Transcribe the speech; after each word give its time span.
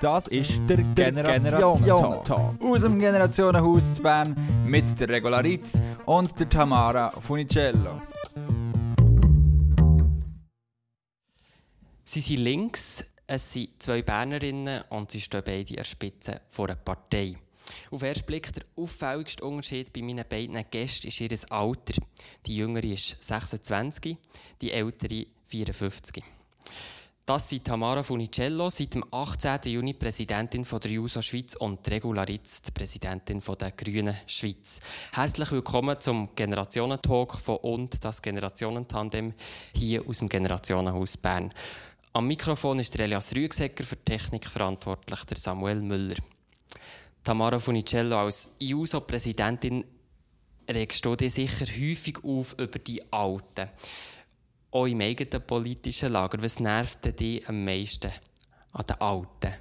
Das 0.00 0.26
ist 0.26 0.52
der 0.68 0.76
Generationen-Talk. 0.76 2.62
Aus 2.62 2.82
dem 2.82 2.98
Generationenhaus 3.00 3.94
zu 3.94 4.02
Bern 4.02 4.36
mit 4.66 5.00
der 5.00 5.08
Regularitz 5.08 5.80
und 6.04 6.38
der 6.38 6.48
Tamara 6.48 7.10
Funicello. 7.10 8.02
Sie 12.04 12.20
sind 12.20 12.40
links, 12.40 13.10
es 13.26 13.52
sind 13.52 13.82
zwei 13.82 14.02
Bernerinnen 14.02 14.82
und 14.90 15.10
sie 15.10 15.20
stehen 15.20 15.42
beide 15.44 15.70
an 15.70 15.76
der 15.76 15.84
Spitze 15.84 16.40
vor 16.48 16.68
einer 16.68 16.76
Partei. 16.76 17.34
Auf 17.90 18.00
den 18.00 18.08
ersten 18.08 18.26
Blick 18.26 18.52
der 18.52 18.64
auffälligste 18.76 19.44
Unterschied 19.44 19.92
bei 19.92 20.02
meinen 20.02 20.24
beiden 20.28 20.62
Gästen 20.70 21.08
ist 21.08 21.20
ihr 21.20 21.30
Alter. 21.48 21.94
Die 22.44 22.56
jüngere 22.56 22.84
ist 22.84 23.16
26, 23.22 24.16
die 24.60 24.72
ältere 24.72 25.26
54. 25.46 26.22
Das 27.26 27.48
sind 27.48 27.64
Tamara 27.64 28.04
Funicello, 28.04 28.70
seit 28.70 28.94
dem 28.94 29.04
18. 29.10 29.58
Juni 29.64 29.94
Präsidentin 29.94 30.64
von 30.64 30.78
der 30.78 30.92
JUSO 30.92 31.22
Schweiz 31.22 31.56
und 31.56 31.90
Regularitz, 31.90 32.62
Präsidentin 32.70 33.40
von 33.40 33.58
der 33.58 33.72
Grünen 33.72 34.14
Schweiz. 34.28 34.78
Herzlich 35.12 35.50
willkommen 35.50 35.98
zum 35.98 36.36
Generationentalk 36.36 37.34
von 37.34 37.56
und 37.56 38.04
das 38.04 38.22
Generationentandem 38.22 39.34
hier 39.74 40.08
aus 40.08 40.18
dem 40.18 40.28
Generationenhaus 40.28 41.16
Bern. 41.16 41.52
Am 42.12 42.28
Mikrofon 42.28 42.78
ist 42.78 42.96
Elias 42.96 43.34
Rüegsecker, 43.34 43.82
für 43.82 43.96
Technik 44.04 44.46
verantwortlich 44.46 45.24
der 45.24 45.36
Samuel 45.36 45.82
Müller. 45.82 46.14
Tamara 47.24 47.58
Funicello 47.58 48.18
als 48.20 48.54
JUSO-Präsidentin 48.60 49.84
regst 50.70 51.04
du 51.04 51.16
dich 51.16 51.34
sicher 51.34 51.66
häufig 51.66 52.22
auf 52.22 52.52
über 52.56 52.78
die 52.78 53.02
Alten 53.12 53.68
auch 54.76 54.86
im 54.86 55.00
eigenen 55.00 55.42
politischen 55.42 56.12
Lager, 56.12 56.42
was 56.42 56.60
nervt 56.60 57.18
dich 57.18 57.48
am 57.48 57.64
meisten 57.64 58.10
an 58.72 58.84
den 58.86 59.00
Alten? 59.00 59.54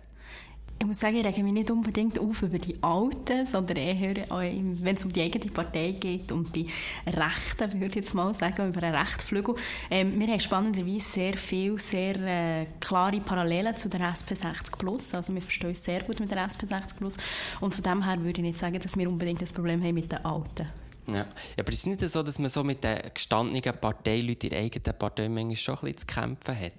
Ich 0.77 0.85
muss 0.85 0.99
sagen, 0.99 1.15
ich 1.15 1.25
rege 1.25 1.41
mich 1.41 1.53
nicht 1.53 1.71
unbedingt 1.71 2.19
auf 2.19 2.41
über 2.41 2.59
die 2.59 2.75
Alten, 2.83 3.45
sondern 3.45 3.77
eher, 3.77 4.27
wenn 4.29 4.95
es 4.95 5.05
um 5.05 5.13
die 5.13 5.21
eigene 5.21 5.49
Partei 5.49 5.91
geht, 5.91 6.33
um 6.33 6.51
die 6.51 6.67
Rechten, 7.07 7.79
würde 7.79 7.85
ich 7.85 7.95
jetzt 7.95 8.13
mal 8.13 8.35
sagen, 8.35 8.67
über 8.67 8.83
einen 8.83 8.93
Rechtflügel. 8.93 9.55
Ähm, 9.89 10.19
wir 10.19 10.27
haben 10.27 10.39
spannenderweise 10.41 10.99
sehr 10.99 11.37
viele, 11.37 11.79
sehr 11.79 12.17
äh, 12.17 12.65
klare 12.81 13.21
Parallelen 13.21 13.77
zu 13.77 13.87
der 13.87 14.01
SP60 14.01 14.77
Plus. 14.77 15.15
Also 15.15 15.33
wir 15.33 15.41
verstehen 15.41 15.69
uns 15.69 15.81
sehr 15.81 16.03
gut 16.03 16.19
mit 16.19 16.29
der 16.29 16.45
SP60 16.45 16.97
Plus. 16.97 17.15
Und 17.61 17.73
von 17.73 17.83
dem 17.83 18.03
her 18.03 18.17
würde 18.21 18.41
ich 18.41 18.45
nicht 18.45 18.59
sagen, 18.59 18.77
dass 18.77 18.97
wir 18.97 19.07
unbedingt 19.07 19.41
das 19.41 19.53
Problem 19.53 19.81
haben 19.81 19.95
mit 19.95 20.11
den 20.11 20.25
Alten. 20.25 20.67
Ja. 21.07 21.25
Aber 21.57 21.69
ist 21.71 21.79
es 21.79 21.85
nicht 21.85 22.07
so, 22.07 22.23
dass 22.23 22.39
man 22.39 22.49
so 22.49 22.63
mit 22.63 22.83
den 22.83 22.99
gestandenen 23.13 23.79
Parteileuten 23.79 24.49
in 24.49 24.49
der 24.49 24.59
eigenen 24.59 24.97
Partei 24.97 25.29
manchmal 25.29 25.55
schon 25.55 25.75
ein 25.75 25.81
bisschen 25.81 25.97
zu 25.97 26.05
kämpfen 26.07 26.59
hat? 26.59 26.73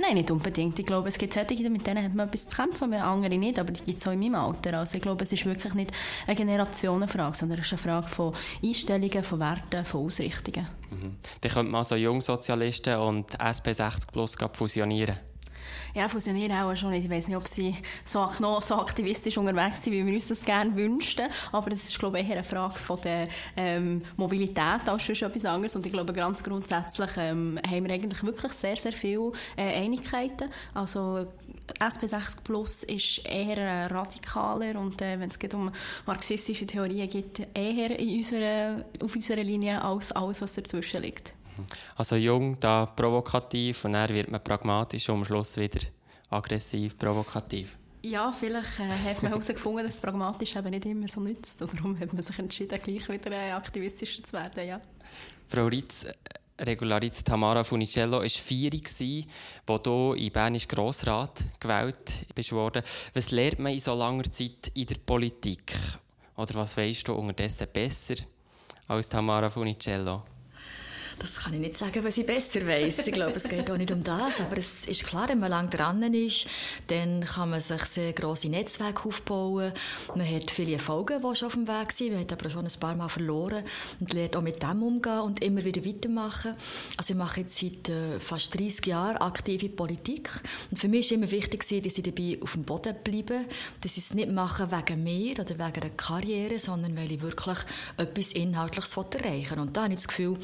Nein, 0.00 0.14
nicht 0.14 0.30
unbedingt. 0.30 0.78
Ich 0.78 0.86
glaube, 0.86 1.08
es 1.08 1.18
gibt 1.18 1.32
solche, 1.32 1.68
mit 1.68 1.84
denen 1.84 2.04
hat 2.04 2.14
man 2.14 2.28
etwas 2.28 2.48
zu 2.48 2.54
kämpfen, 2.54 2.90
mit 2.90 3.00
anderen 3.00 3.40
nicht, 3.40 3.58
aber 3.58 3.72
die 3.72 3.82
gibt 3.82 4.00
es 4.00 4.06
auch 4.06 4.12
in 4.12 4.20
meinem 4.20 4.36
Alter. 4.36 4.78
Also 4.78 4.96
ich 4.96 5.02
glaube, 5.02 5.24
es 5.24 5.32
ist 5.32 5.44
wirklich 5.44 5.74
nicht 5.74 5.90
eine 6.24 6.36
Generationenfrage, 6.36 7.36
sondern 7.36 7.58
es 7.58 7.66
ist 7.66 7.72
eine 7.72 7.78
Frage 7.78 8.06
von 8.06 8.32
Einstellungen, 8.62 9.24
von 9.24 9.40
Werten, 9.40 9.84
von 9.84 10.06
Ausrichtungen. 10.06 10.68
Mhm. 10.90 11.16
Dann 11.40 11.52
könnte 11.52 11.72
man 11.72 11.78
also 11.80 11.96
Jungsozialisten 11.96 12.96
und 12.96 13.36
SP60 13.40 14.12
Plus 14.12 14.36
fusionieren 14.52 15.16
ja, 15.94 16.08
fusionieren 16.08 16.56
auch 16.58 16.74
schon. 16.76 16.92
Ich 16.92 17.08
weiß 17.08 17.28
nicht, 17.28 17.36
ob 17.36 17.46
sie 17.48 17.74
so, 18.04 18.28
so 18.60 18.74
aktivistisch 18.76 19.38
unterwegs 19.38 19.82
sind, 19.82 19.92
wie 19.92 20.04
wir 20.04 20.12
uns 20.12 20.26
das 20.26 20.44
gerne 20.44 20.74
wünschten. 20.74 21.28
Aber 21.52 21.70
das 21.70 21.88
ist, 21.88 21.98
glaube 21.98 22.20
ich, 22.20 22.28
eher 22.28 22.36
eine 22.36 22.44
Frage 22.44 22.78
von 22.78 23.00
der 23.00 23.28
ähm, 23.56 24.02
Mobilität 24.16 24.88
als 24.88 25.02
schon 25.02 25.14
etwas 25.14 25.44
anderes. 25.44 25.76
Und 25.76 25.86
ich 25.86 25.92
glaube, 25.92 26.12
ganz 26.12 26.42
grundsätzlich 26.42 27.10
ähm, 27.16 27.58
haben 27.66 27.86
wir 27.86 27.94
eigentlich 27.94 28.22
wirklich 28.22 28.52
sehr, 28.52 28.76
sehr 28.76 28.92
viele 28.92 29.32
äh, 29.56 29.84
Einigkeiten. 29.84 30.50
Also 30.74 31.26
SP60 31.78 32.42
Plus 32.44 32.82
ist 32.82 33.26
eher 33.26 33.90
radikaler 33.90 34.78
und 34.78 35.00
äh, 35.02 35.18
wenn 35.20 35.30
es 35.30 35.54
um 35.54 35.70
marxistische 36.06 36.66
Theorien 36.66 37.08
geht, 37.08 37.46
eher 37.54 37.98
in 37.98 38.16
unserer, 38.16 38.84
auf 39.02 39.14
unserer 39.14 39.42
Linie 39.42 39.82
als 39.82 40.12
alles, 40.12 40.40
was 40.40 40.54
dazwischen 40.54 41.02
liegt. 41.02 41.34
Also 41.96 42.16
jung, 42.16 42.58
da 42.60 42.86
provokativ 42.86 43.84
und 43.84 43.92
dann 43.94 44.08
wird 44.10 44.30
man 44.30 44.42
pragmatisch 44.42 45.08
und 45.08 45.16
am 45.16 45.24
Schluss 45.24 45.56
wieder 45.56 45.80
aggressiv, 46.30 46.96
provokativ. 46.98 47.78
Ja, 48.02 48.32
vielleicht 48.32 48.78
äh, 48.78 48.88
hat 48.88 49.22
man 49.22 49.32
herausgefunden, 49.32 49.84
dass 49.84 50.00
pragmatisch 50.00 50.56
eben 50.56 50.70
nicht 50.70 50.86
immer 50.86 51.08
so 51.08 51.20
nützt. 51.20 51.60
Und 51.62 51.78
darum 51.78 51.98
hat 51.98 52.12
man 52.12 52.22
sich 52.22 52.38
entschieden, 52.38 52.78
gleich 52.80 53.08
wieder 53.08 53.32
äh, 53.32 53.52
aktivistischer 53.52 54.22
zu 54.22 54.32
werden. 54.34 54.66
Ja. 54.66 54.80
Frau 55.48 55.66
Ritz, 55.66 56.06
Regularitz 56.60 57.22
Tamara 57.22 57.62
Funicello 57.64 58.20
war 58.20 58.28
vier, 58.28 58.70
wo 59.66 59.78
du 59.78 60.12
in 60.14 60.32
Bernisch 60.32 60.66
Grossrat 60.66 61.44
gewählt 61.60 62.26
bist 62.34 62.52
worden. 62.52 62.82
Was 63.14 63.30
lernt 63.30 63.60
man 63.60 63.72
in 63.72 63.80
so 63.80 63.94
langer 63.94 64.30
Zeit 64.30 64.72
in 64.74 64.86
der 64.86 64.96
Politik? 65.04 65.74
Oder 66.36 66.54
was 66.54 66.76
weißt 66.76 67.08
du 67.08 67.14
unterdessen 67.14 67.68
besser 67.72 68.16
als 68.86 69.08
Tamara 69.08 69.50
Funicello? 69.50 70.22
Das 71.18 71.40
kann 71.40 71.52
ich 71.52 71.60
nicht 71.60 71.76
sagen, 71.76 72.04
was 72.04 72.16
ich 72.16 72.26
besser 72.26 72.64
weiß. 72.64 73.08
Ich 73.08 73.12
glaube, 73.12 73.34
es 73.34 73.48
geht 73.48 73.68
auch 73.70 73.76
nicht 73.76 73.90
um 73.90 74.02
das. 74.04 74.40
Aber 74.40 74.56
es 74.56 74.86
ist 74.86 75.04
klar, 75.04 75.28
wenn 75.28 75.40
man 75.40 75.50
lang 75.50 75.68
dran 75.68 76.02
ist, 76.14 76.46
dann 76.86 77.24
kann 77.24 77.50
man 77.50 77.60
sich 77.60 77.82
sehr 77.82 78.12
grosse 78.12 78.48
Netzwerke 78.48 79.08
aufbauen. 79.08 79.72
Man 80.14 80.28
hat 80.28 80.50
viele 80.50 80.74
Erfolge, 80.74 81.20
die 81.20 81.36
schon 81.36 81.46
auf 81.46 81.54
dem 81.54 81.66
Weg 81.66 81.90
sind. 81.90 82.12
Man 82.12 82.20
hat 82.20 82.32
aber 82.32 82.48
schon 82.50 82.64
ein 82.64 82.80
paar 82.80 82.94
Mal 82.94 83.08
verloren 83.08 83.64
und 83.98 84.12
lernt 84.12 84.36
auch 84.36 84.42
mit 84.42 84.62
dem 84.62 84.82
umgehen 84.82 85.20
und 85.20 85.42
immer 85.42 85.64
wieder 85.64 85.84
weitermachen. 85.84 86.54
Also 86.96 87.14
ich 87.14 87.18
mache 87.18 87.40
jetzt 87.40 87.58
seit 87.58 87.88
äh, 87.88 88.20
fast 88.20 88.58
30 88.58 88.86
Jahren 88.86 89.16
aktive 89.16 89.68
Politik. 89.68 90.30
Und 90.70 90.78
für 90.78 90.88
mich 90.88 91.10
war 91.10 91.18
immer 91.18 91.30
wichtig, 91.30 91.60
dass 91.60 91.98
ich 91.98 92.02
dabei 92.02 92.38
auf 92.40 92.52
dem 92.52 92.62
Boden 92.62 92.94
bleibe. 93.02 93.40
Dass 93.80 93.96
ich 93.96 94.04
es 94.04 94.14
nicht 94.14 94.30
mache 94.30 94.70
wegen 94.70 95.02
mir 95.02 95.32
oder 95.32 95.50
wegen 95.50 95.62
einer 95.62 95.90
Karriere, 95.96 96.58
sondern 96.60 96.96
weil 96.96 97.10
ich 97.10 97.20
wirklich 97.20 97.58
etwas 97.96 98.32
Inhaltliches 98.32 98.96
erreichen 98.96 99.56
will. 99.56 99.60
Und 99.60 99.76
da 99.76 99.84
habe 99.84 99.92
ich 99.92 99.98
das 99.98 100.08
Gefühl, 100.08 100.36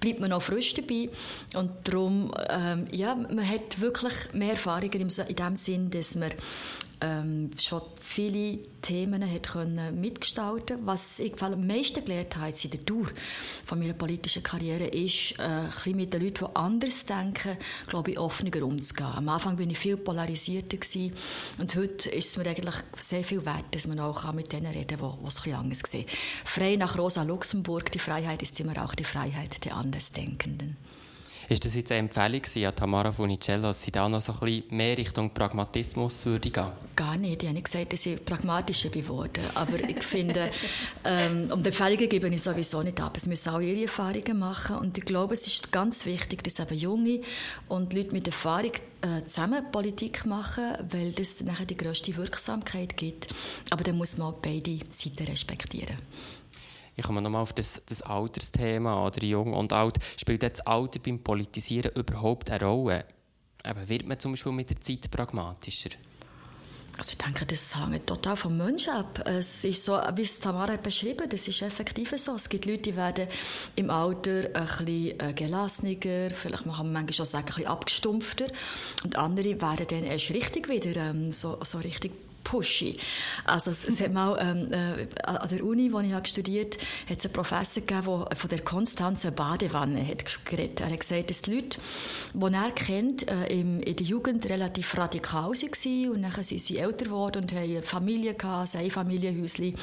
bleibt 0.00 0.15
man 0.20 0.30
noch 0.30 0.42
frisch 0.42 0.74
dabei. 0.74 1.08
Und 1.54 1.70
darum, 1.84 2.32
ähm, 2.48 2.86
ja, 2.90 3.14
man 3.14 3.48
hat 3.48 3.80
wirklich 3.80 4.14
mehr 4.32 4.52
Erfahrungen 4.52 5.08
in 5.28 5.36
dem 5.36 5.56
Sinn, 5.56 5.90
dass 5.90 6.14
man 6.14 6.30
ähm, 7.00 7.50
schon 7.58 7.82
viele 8.00 8.58
Themen 8.80 9.28
hat 9.30 9.48
können 9.48 10.00
mitgestalten 10.00 10.86
Was 10.86 11.18
ich 11.18 11.40
am 11.42 11.66
meisten 11.66 12.04
gelernt 12.04 12.36
habe 12.36 12.54
in 12.62 12.70
der 12.70 12.80
Dauer 12.80 13.08
von 13.64 13.78
meiner 13.78 13.92
politischen 13.92 14.42
Karriere 14.42 14.86
ist, 14.86 15.38
äh, 15.38 15.42
ein 15.42 15.66
bisschen 15.66 15.96
mit 15.96 16.12
den 16.12 16.22
Leuten, 16.22 16.46
die 16.46 16.56
anders 16.56 17.04
denken, 17.04 17.58
glaube 17.88 18.12
ich, 18.12 18.18
offener 18.18 18.64
umzugehen. 18.64 19.12
Am 19.14 19.28
Anfang 19.28 19.56
bin 19.56 19.70
ich 19.70 19.78
viel 19.78 19.96
polarisierter 19.96 20.76
gewesen, 20.76 21.12
und 21.58 21.74
heute 21.74 22.10
ist 22.10 22.30
es 22.30 22.36
mir 22.36 22.48
eigentlich 22.48 22.76
sehr 22.98 23.24
viel 23.24 23.44
wert, 23.44 23.64
dass 23.72 23.86
man 23.86 23.98
auch 24.00 24.32
mit 24.32 24.52
denen 24.52 24.72
reden 24.72 24.98
kann, 24.98 25.18
die 25.20 25.26
es 25.26 25.46
ein 25.46 25.54
anders 25.54 25.82
sehen. 25.84 26.06
Frei 26.44 26.76
nach 26.76 26.96
Rosa 26.96 27.22
Luxemburg, 27.22 27.90
die 27.92 27.98
Freiheit 27.98 28.42
ist 28.42 28.58
immer 28.60 28.84
auch 28.84 28.94
die 28.94 29.04
Freiheit 29.04 29.64
der 29.64 29.74
Andersdenkenden. 29.74 30.76
Ist 31.48 31.64
das 31.64 31.76
jetzt 31.76 31.92
eine 31.92 32.00
Empfehlung 32.00 32.42
an 32.66 32.74
Tamara 32.74 33.12
Funicello, 33.12 33.62
dass 33.62 33.82
sie 33.82 33.92
da 33.92 34.08
noch 34.08 34.20
so 34.20 34.32
ein 34.32 34.40
bisschen 34.40 34.76
mehr 34.76 34.98
Richtung 34.98 35.32
Pragmatismus 35.32 36.26
würde 36.26 36.50
gehen? 36.50 36.66
Gar 36.96 37.16
nicht. 37.16 37.42
Ich 37.42 37.48
habe 37.48 37.54
nicht 37.54 37.66
gesagt, 37.66 37.92
dass 37.92 38.04
ich 38.04 38.24
pragmatischer 38.24 38.88
geworden 38.88 39.44
Aber 39.54 39.78
ich 39.78 40.02
finde, 40.02 40.50
ähm, 41.04 41.48
um 41.52 41.62
die 41.62 41.68
Empfehlungen 41.68 42.08
gebe 42.08 42.28
ich 42.28 42.42
sowieso 42.42 42.82
nicht 42.82 43.00
ab. 43.00 43.16
Es 43.16 43.26
müssen 43.26 43.50
auch 43.50 43.60
ihre 43.60 43.82
Erfahrungen 43.82 44.38
machen. 44.40 44.76
Und 44.78 44.98
ich 44.98 45.04
glaube, 45.04 45.34
es 45.34 45.46
ist 45.46 45.70
ganz 45.70 46.04
wichtig, 46.04 46.42
dass 46.42 46.58
eben 46.58 46.76
Junge 46.76 47.20
und 47.68 47.92
Leute 47.92 48.12
mit 48.12 48.26
Erfahrung 48.26 48.72
äh, 49.02 49.24
zusammen 49.26 49.70
Politik 49.70 50.26
machen, 50.26 50.74
weil 50.90 51.12
das 51.12 51.40
nachher 51.42 51.66
die 51.66 51.76
grösste 51.76 52.16
Wirksamkeit 52.16 52.96
gibt. 52.96 53.28
Aber 53.70 53.84
dann 53.84 53.96
muss 53.96 54.18
man 54.18 54.28
auch 54.28 54.38
beide 54.42 54.80
Seiten 54.90 55.24
respektieren. 55.26 55.96
Ich 56.96 57.04
komme 57.04 57.20
nochmal 57.20 57.42
auf 57.42 57.52
das, 57.52 57.82
das 57.86 58.00
Altersthema 58.02 59.06
oder 59.06 59.22
jung 59.22 59.52
und 59.52 59.72
alt. 59.72 59.98
Spielt 60.16 60.42
das 60.42 60.60
Alter 60.60 60.98
beim 60.98 61.22
Politisieren 61.22 61.92
überhaupt 61.94 62.50
eine 62.50 62.64
Rolle? 62.64 63.04
Aber 63.62 63.88
wird 63.88 64.06
man 64.06 64.18
zum 64.18 64.32
Beispiel 64.32 64.52
mit 64.52 64.70
der 64.70 64.80
Zeit 64.80 65.10
pragmatischer? 65.10 65.90
Also 66.98 67.10
ich 67.10 67.18
denke, 67.18 67.44
das 67.44 67.76
hängt 67.76 68.06
total 68.06 68.36
vom 68.36 68.56
Menschen 68.56 68.94
ab. 68.94 69.22
Es 69.26 69.64
ist 69.64 69.84
so, 69.84 70.00
wie 70.14 70.22
es 70.22 70.40
Tamara 70.40 70.72
hat 70.72 70.82
beschrieben, 70.82 71.28
das 71.28 71.46
ist 71.46 71.60
effektiv 71.60 72.14
so. 72.16 72.34
Es 72.34 72.48
gibt 72.48 72.64
Leute, 72.64 72.82
die 72.82 72.96
werden 72.96 73.28
im 73.74 73.90
Alter 73.90 74.48
ein 74.54 74.66
bisschen 74.66 75.20
äh, 75.20 75.32
gelassener, 75.34 75.96
vielleicht 76.00 76.64
kann 76.64 76.68
man 76.68 76.92
manchmal 76.92 77.12
schon 77.12 77.26
sagen, 77.26 77.44
ein 77.44 77.48
bisschen 77.48 77.66
abgestumpfter. 77.66 78.46
Und 79.04 79.16
andere 79.16 79.60
werden 79.60 79.86
dann 79.90 80.04
erst 80.04 80.30
richtig 80.30 80.70
wieder 80.70 80.96
ähm, 80.96 81.32
so, 81.32 81.58
so 81.62 81.78
richtig 81.78 82.12
pushy. 82.46 82.96
Also 83.44 83.72
es, 83.72 83.86
es 83.86 84.00
hat 84.00 84.12
mal 84.12 84.38
ähm, 84.40 84.72
äh, 84.72 85.06
an 85.24 85.48
der 85.48 85.64
Uni, 85.64 85.92
wo 85.92 85.98
ich 85.98 86.12
habe 86.12 86.26
studiert 86.28 86.76
habe, 86.76 87.10
hat 87.10 87.18
es 87.18 87.24
einen 87.24 87.32
Professor 87.32 87.82
gegeben, 87.82 88.24
der 88.30 88.36
von 88.36 88.50
der 88.50 88.60
Konstanze 88.60 89.32
Badewanne 89.32 90.06
hat 90.06 90.44
geredet. 90.44 90.80
Er 90.80 90.90
hat 90.90 91.00
gesagt, 91.00 91.30
dass 91.30 91.42
die 91.42 91.56
Leute, 91.56 91.80
die 92.32 92.54
er 92.54 92.70
kennt, 92.70 93.28
äh, 93.28 93.46
in 93.46 93.80
der 93.80 94.06
Jugend 94.06 94.48
relativ 94.48 94.96
radikal 94.96 95.50
waren 95.50 96.10
und 96.10 96.22
dann 96.22 96.42
sind 96.42 96.60
sie 96.60 96.78
älter 96.78 97.06
geworden 97.06 97.42
und 97.42 97.52
haben 97.52 97.82
Familie 97.82 98.34
gehabt, 98.34 98.76
ein 98.76 98.90
Familienhäuschen, 98.90 99.74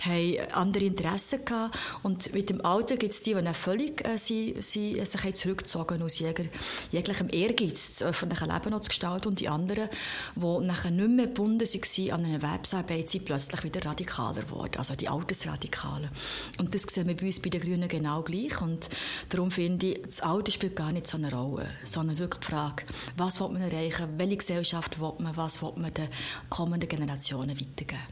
haben 0.00 0.36
andere 0.52 0.86
Interessen 0.86 1.44
gehabt 1.44 1.78
und 2.02 2.34
mit 2.34 2.50
dem 2.50 2.64
Alter 2.64 2.96
gibt 2.96 3.12
es 3.12 3.22
die, 3.22 3.34
die 3.34 3.42
dann 3.42 3.54
völlig 3.54 4.04
äh, 4.04 4.18
sie, 4.18 4.56
sie, 4.58 5.00
sich 5.04 5.34
zurückgezogen 5.36 6.02
aus 6.02 6.18
jeger, 6.18 6.44
jeglichem 6.90 7.28
Ehrgeiz, 7.30 7.98
das 7.98 8.02
öffentliche 8.08 8.46
Leben 8.46 8.70
noch 8.70 8.80
zu 8.80 8.88
gestalten 8.88 9.28
und 9.28 9.38
die 9.38 9.48
anderen, 9.48 9.88
die 10.34 10.66
nachher 10.66 10.90
nicht 10.90 11.10
mehr 11.10 11.26
gebunden 11.26 11.60
waren 11.60 12.07
an 12.12 12.24
einer 12.24 12.42
Websarbeit, 12.42 13.08
sind 13.08 13.24
plötzlich 13.24 13.62
wieder 13.64 13.84
radikaler 13.84 14.42
geworden, 14.42 14.76
also 14.78 14.94
die 14.94 15.08
Altersradikalen. 15.08 16.10
Und 16.58 16.74
das 16.74 16.82
sehen 16.82 17.08
wir 17.08 17.16
bei 17.16 17.26
uns 17.26 17.40
bei 17.40 17.50
den 17.50 17.60
Grünen 17.60 17.88
genau 17.88 18.22
gleich 18.22 18.60
und 18.60 18.88
darum 19.28 19.50
finde 19.50 19.86
ich, 19.86 20.02
das 20.02 20.20
Alter 20.20 20.50
spielt 20.50 20.76
gar 20.76 20.92
nicht 20.92 21.06
so 21.06 21.16
eine 21.16 21.32
Rolle, 21.32 21.68
sondern 21.84 22.18
wirklich 22.18 22.44
die 22.44 22.50
Frage, 22.52 22.84
was 23.16 23.40
will 23.40 23.48
man 23.48 23.62
erreichen, 23.62 24.08
welche 24.16 24.36
Gesellschaft 24.36 25.00
will 25.00 25.12
man, 25.18 25.36
was 25.36 25.62
will 25.62 25.72
man 25.76 25.92
den 25.94 26.08
kommenden 26.48 26.88
Generationen 26.88 27.58
weitergeben. 27.58 28.02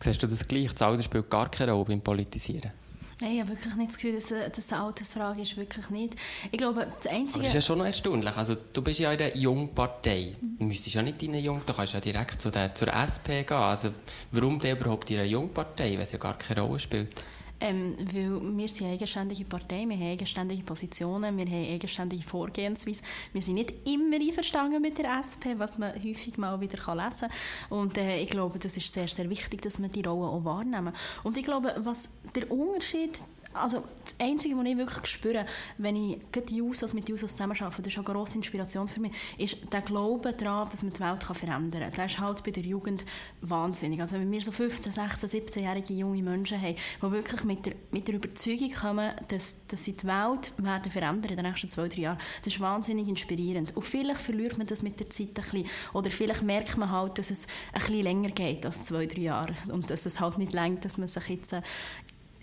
Siehst 0.00 0.22
du 0.22 0.26
das 0.26 0.46
gleich? 0.46 0.72
Das 0.72 0.82
Alter 0.82 1.02
spielt 1.02 1.30
gar 1.30 1.50
keine 1.50 1.72
Rolle 1.72 1.86
beim 1.86 2.00
Politisieren? 2.00 2.72
Nein, 3.20 3.34
ich 3.34 3.40
habe 3.40 3.50
wirklich 3.50 3.74
nicht 3.76 3.90
das 3.90 3.96
Gefühl, 3.96 4.14
dass, 4.16 4.56
das 4.56 4.72
eine 4.72 4.82
Altersfrage 4.82 5.42
ist. 5.42 5.56
Wirklich 5.56 5.90
nicht. 5.90 6.16
Ich 6.50 6.58
glaube, 6.58 6.86
das 6.96 7.06
Einzige... 7.06 7.34
Aber 7.34 7.42
das 7.42 7.48
ist 7.48 7.54
ja 7.54 7.60
schon 7.60 7.78
noch 7.78 7.86
erstaunlich. 7.86 8.36
Also, 8.36 8.56
du 8.72 8.82
bist 8.82 9.00
ja 9.00 9.12
in 9.12 9.20
einer 9.20 9.36
Jungpartei. 9.36 10.34
Du 10.40 10.64
müsstest 10.64 10.96
ja 10.96 11.02
nicht 11.02 11.22
in 11.22 11.30
eine 11.30 11.40
Jung... 11.40 11.60
Du 11.64 11.72
kannst 11.72 11.94
ja 11.94 12.00
direkt 12.00 12.42
zu 12.42 12.50
der, 12.50 12.74
zur 12.74 12.88
SP 12.88 13.46
gehen. 13.46 13.56
Also, 13.56 13.90
warum 14.32 14.58
denn 14.58 14.76
überhaupt 14.76 15.10
in 15.10 15.18
einer 15.18 15.26
Jungpartei, 15.26 15.92
wenn 15.92 16.00
es 16.00 16.12
ja 16.12 16.18
gar 16.18 16.36
keine 16.36 16.62
Rolle 16.62 16.78
spielt? 16.78 17.14
Ähm, 17.60 17.94
weil 17.98 18.58
wir 18.58 18.68
sind 18.68 18.86
eine 18.86 18.94
eigenständige 18.94 19.44
Partei, 19.44 19.86
wir 19.88 19.96
haben 19.96 20.12
eigenständige 20.12 20.62
Positionen, 20.62 21.36
wir 21.36 21.46
haben 21.46 21.72
eigenständige 21.72 22.22
Vorgehensweise. 22.22 23.02
Wir 23.32 23.42
sind 23.42 23.54
nicht 23.54 23.72
immer 23.86 24.16
einverstanden 24.16 24.82
mit 24.82 24.98
der 24.98 25.18
SP, 25.22 25.56
was 25.56 25.78
man 25.78 25.94
häufig 25.94 26.36
mal 26.36 26.60
wieder 26.60 26.78
lesen 26.94 27.28
kann. 27.28 27.30
Und 27.70 27.96
äh, 27.96 28.18
ich 28.20 28.28
glaube, 28.28 28.58
das 28.58 28.76
ist 28.76 28.92
sehr, 28.92 29.08
sehr 29.08 29.30
wichtig, 29.30 29.62
dass 29.62 29.80
wir 29.80 29.88
die 29.88 30.02
Rolle 30.02 30.28
auch 30.28 30.44
wahrnehmen. 30.44 30.92
Und 31.22 31.36
ich 31.36 31.44
glaube, 31.44 31.74
was 31.78 32.10
der 32.34 32.50
Unterschied 32.50 33.22
also 33.54 33.82
das 34.04 34.14
Einzige, 34.18 34.56
was 34.56 34.66
ich 34.66 34.76
wirklich 34.76 35.06
spüre, 35.06 35.46
wenn 35.78 35.96
ich 35.96 36.18
die 36.48 36.56
Jusos 36.56 36.92
mit 36.94 37.08
Jusos 37.08 37.32
zusammenarbeite, 37.32 37.82
das 37.82 37.92
ist 37.92 37.98
eine 37.98 38.04
grosse 38.04 38.36
Inspiration 38.36 38.86
für 38.88 39.00
mich, 39.00 39.12
ist 39.38 39.56
der 39.72 39.80
Glaube 39.80 40.32
daran, 40.32 40.68
dass 40.68 40.82
man 40.82 40.92
die 40.92 41.00
Welt 41.00 41.22
verändern 41.22 41.82
kann. 41.82 41.92
Das 41.96 42.12
ist 42.12 42.20
halt 42.20 42.44
bei 42.44 42.50
der 42.50 42.62
Jugend 42.62 43.04
wahnsinnig. 43.40 44.00
Also 44.00 44.16
wenn 44.16 44.30
wir 44.30 44.40
so 44.40 44.52
15, 44.52 44.92
16, 44.92 45.28
17-jährige 45.28 45.94
junge 45.94 46.22
Menschen 46.22 46.60
haben, 46.60 46.74
die 46.74 47.12
wirklich 47.12 47.44
mit 47.44 47.66
der, 47.66 47.74
mit 47.90 48.08
der 48.08 48.16
Überzeugung 48.16 48.72
kommen, 48.72 49.12
dass, 49.28 49.56
dass 49.66 49.84
sie 49.84 49.92
die 49.92 50.06
Welt 50.06 50.52
werden 50.58 50.90
verändern 50.90 51.30
in 51.30 51.36
den 51.36 51.46
nächsten 51.46 51.70
zwei, 51.70 51.88
drei 51.88 52.02
Jahren, 52.02 52.18
das 52.42 52.52
ist 52.52 52.60
wahnsinnig 52.60 53.08
inspirierend. 53.08 53.76
Und 53.76 53.82
vielleicht 53.82 54.20
verliert 54.20 54.58
man 54.58 54.66
das 54.66 54.82
mit 54.82 54.98
der 55.00 55.10
Zeit 55.10 55.28
ein 55.28 55.34
bisschen. 55.34 55.66
Oder 55.92 56.10
vielleicht 56.10 56.42
merkt 56.42 56.76
man 56.76 56.90
halt, 56.90 57.18
dass 57.18 57.30
es 57.30 57.46
ein 57.72 57.80
bisschen 57.80 58.02
länger 58.02 58.30
geht 58.30 58.66
als 58.66 58.84
zwei, 58.84 59.06
drei 59.06 59.22
Jahre. 59.22 59.54
Und 59.68 59.90
dass 59.90 60.06
es 60.06 60.20
halt 60.20 60.38
nicht 60.38 60.52
längt, 60.52 60.84
dass 60.84 60.98
man 60.98 61.08
sich 61.08 61.28
jetzt 61.28 61.54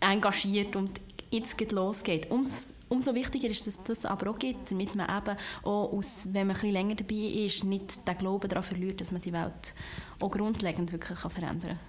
engagiert 0.02 0.76
und 0.76 0.92
jetzt 1.30 1.58
geht 1.58 1.72
losgeht. 1.72 2.30
Ums, 2.30 2.74
umso 2.90 3.16
wichtiger 3.16 3.50
ist, 3.50 3.66
dass 3.66 3.84
das 3.84 4.06
aber 4.06 4.32
auch 4.32 4.40
gibt, 4.40 4.72
damit 4.72 4.96
man 4.96 5.08
eben 5.10 5.38
auch, 5.64 5.94
aus, 5.94 6.28
wenn 6.32 6.48
man 6.48 6.56
bisschen 6.56 6.72
länger 6.72 6.96
dabei 6.96 7.16
ist, 7.16 7.64
nicht 7.64 8.08
den 8.08 8.18
Glauben 8.18 8.50
daran 8.50 8.64
verliert, 8.64 9.02
dass 9.02 9.12
man 9.12 9.22
die 9.22 9.34
Welt 9.34 9.74
auch 10.22 10.32
grundlegend 10.32 10.92
wirklich 10.92 11.18
verändern 11.18 11.62
kann. 11.62 11.80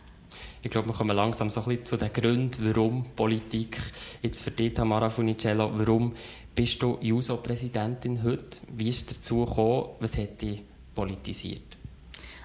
Ich 0.63 0.71
glaube, 0.71 0.89
wir 0.89 0.95
kommen 0.95 1.15
langsam 1.15 1.51
so 1.51 1.61
ein 1.61 1.69
bisschen 1.69 1.85
zu 1.85 1.97
den 1.97 2.13
Gründen, 2.13 2.65
warum 2.65 3.05
Politik 3.17 3.79
jetzt 4.23 4.41
für 4.41 4.51
dich, 4.51 4.73
Tamara 4.73 5.11
Funicello, 5.11 5.71
warum 5.75 6.15
bist 6.55 6.83
du 6.83 6.99
JUSO-Präsidentin 7.01 8.23
heute? 8.23 8.61
Wie 8.69 8.89
ist 8.89 9.11
es 9.11 9.19
dazu 9.19 9.45
gekommen? 9.45 9.89
Was 10.01 10.17
hat 10.17 10.41
dich 10.41 10.63
politisiert? 10.95 11.72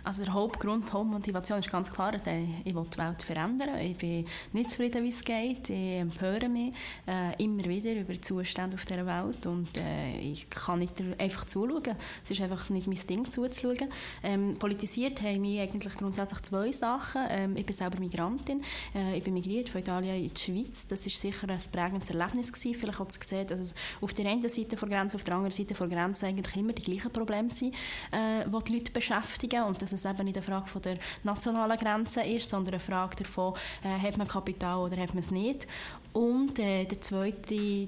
Also 0.07 0.23
der 0.23 0.33
Hauptgrund, 0.33 0.87
die 0.87 0.91
Hauptmotivation 0.93 1.59
ist 1.59 1.69
ganz 1.69 1.91
klar, 1.91 2.13
ich 2.13 2.73
will 2.73 2.85
die 2.93 2.97
Welt 2.97 3.21
verändern. 3.21 3.77
Ich 3.81 3.97
bin 3.97 4.25
nicht 4.53 4.71
zufrieden, 4.71 5.03
wie 5.03 5.09
es 5.09 5.21
geht. 5.21 5.69
Ich 5.69 5.99
empöre 5.99 6.47
mich 6.47 6.73
äh, 7.05 7.43
immer 7.43 7.65
wieder 7.65 7.91
über 7.91 8.13
die 8.13 8.21
Zustände 8.21 8.77
auf 8.77 8.85
dieser 8.85 9.05
Welt 9.05 9.45
und 9.47 9.67
äh, 9.75 10.17
ich 10.17 10.49
kann 10.49 10.79
nicht 10.79 10.93
einfach 11.17 11.43
zuschauen. 11.43 11.97
Es 12.23 12.31
ist 12.31 12.39
einfach 12.39 12.69
nicht 12.69 12.87
mein 12.87 13.05
Ding 13.05 13.29
zuzuschauen. 13.29 13.89
Ähm, 14.23 14.55
politisiert 14.57 15.21
haben 15.21 15.41
mich 15.41 15.59
eigentlich 15.59 15.97
grundsätzlich 15.97 16.41
zwei 16.43 16.71
Sachen. 16.71 17.23
Ähm, 17.29 17.57
ich 17.57 17.65
bin 17.65 17.75
selber 17.75 17.99
Migrantin. 17.99 18.61
Äh, 18.95 19.17
ich 19.17 19.25
bin 19.25 19.33
migriert 19.33 19.67
von 19.67 19.81
Italien 19.81 20.23
in 20.23 20.33
die 20.33 20.39
Schweiz. 20.39 20.87
Das 20.87 21.03
war 21.03 21.11
sicher 21.11 21.49
ein 21.49 21.61
prägendes 21.69 22.11
Erlebnis 22.11 22.53
gewesen. 22.53 22.79
Vielleicht 22.79 22.99
hat 22.99 23.09
es 23.09 23.19
gesehen, 23.19 23.45
dass 23.47 23.59
es 23.59 23.75
auf 23.99 24.13
der 24.13 24.27
einen 24.27 24.47
Seite 24.47 24.77
der 24.77 24.87
Grenze, 24.87 25.17
auf 25.17 25.25
der 25.25 25.35
anderen 25.35 25.51
Seite 25.51 25.73
der 25.73 25.87
Grenze 25.89 26.27
eigentlich 26.27 26.55
immer 26.55 26.71
die 26.71 26.83
gleichen 26.83 27.11
Probleme 27.11 27.49
sind, 27.49 27.75
äh, 28.13 28.45
die 28.45 28.63
die 28.63 28.73
Leute 28.73 28.91
beschäftigen 28.93 29.63
und 29.63 29.81
dass 29.81 29.96
es 29.97 30.05
eben 30.05 30.25
nicht 30.25 30.37
eine 30.37 30.45
Frage 30.45 30.67
von 30.67 30.81
der 30.81 30.97
nationalen 31.23 31.77
Grenze 31.77 32.21
ist, 32.21 32.49
sondern 32.49 32.75
eine 32.75 32.79
Frage 32.79 33.17
davon, 33.17 33.53
äh, 33.83 33.99
hat 33.99 34.17
man 34.17 34.27
Kapital 34.27 34.79
oder 34.79 34.97
hat 34.97 35.13
man 35.13 35.19
es 35.19 35.31
nicht. 35.31 35.67
Und 36.13 36.59
äh, 36.59 36.85
der 36.85 37.01
zweite, 37.01 37.87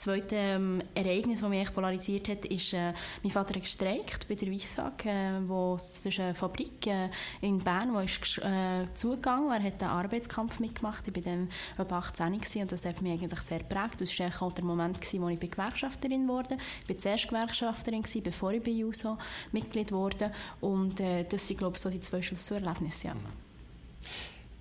zweite 0.00 0.36
ähm, 0.36 0.82
Ereignis, 0.94 1.40
das 1.40 1.48
mich 1.48 1.72
polarisiert 1.72 2.28
hat, 2.28 2.44
ist, 2.46 2.72
äh, 2.72 2.92
mein 3.22 3.32
Vater 3.32 3.54
hat 3.54 3.62
gestreikt 3.62 4.28
bei 4.28 4.34
der 4.34 4.50
WIFAG, 4.50 5.06
äh, 5.06 5.48
wo, 5.48 5.74
das 5.74 6.04
ist 6.04 6.18
eine 6.18 6.34
Fabrik 6.34 6.86
äh, 6.86 7.10
in 7.40 7.58
Bern, 7.58 7.96
die 7.96 8.04
ist 8.04 8.38
äh, 8.38 8.86
zugegangen. 8.94 9.50
Er 9.50 9.62
hat 9.62 9.82
einen 9.82 9.90
Arbeitskampf 9.90 10.58
mitgemacht. 10.58 11.06
Ich 11.06 11.14
war 11.14 11.22
dann 11.22 11.48
etwa 11.78 11.98
18 11.98 12.62
und 12.62 12.72
das 12.72 12.84
hat 12.84 13.02
mich 13.02 13.12
eigentlich 13.12 13.40
sehr 13.40 13.58
geprägt. 13.58 14.00
Das 14.00 14.18
war 14.18 14.42
auch 14.48 14.52
der 14.52 14.64
Moment, 14.64 15.00
gewesen, 15.00 15.22
wo 15.22 15.28
ich 15.28 15.40
Gewerkschafterin 15.40 16.28
wurde. 16.28 16.56
Ich 16.84 16.88
war 16.88 16.98
zuerst 16.98 17.28
Gewerkschafterin, 17.28 18.02
gewesen, 18.02 18.22
bevor 18.22 18.52
ich 18.52 18.62
bei 18.62 18.70
JUSO 18.70 19.18
Mitglied 19.52 19.92
wurde. 19.92 20.32
Und 20.60 21.00
äh, 21.00 21.24
das 21.24 21.46
sind, 21.46 21.58
glaube 21.58 21.76
ich, 21.76 21.82
so 21.82 21.90
die 21.90 22.00
zwei 22.00 22.22
Schlusserlebnisse. 22.22 23.08
Ja. 23.08 23.16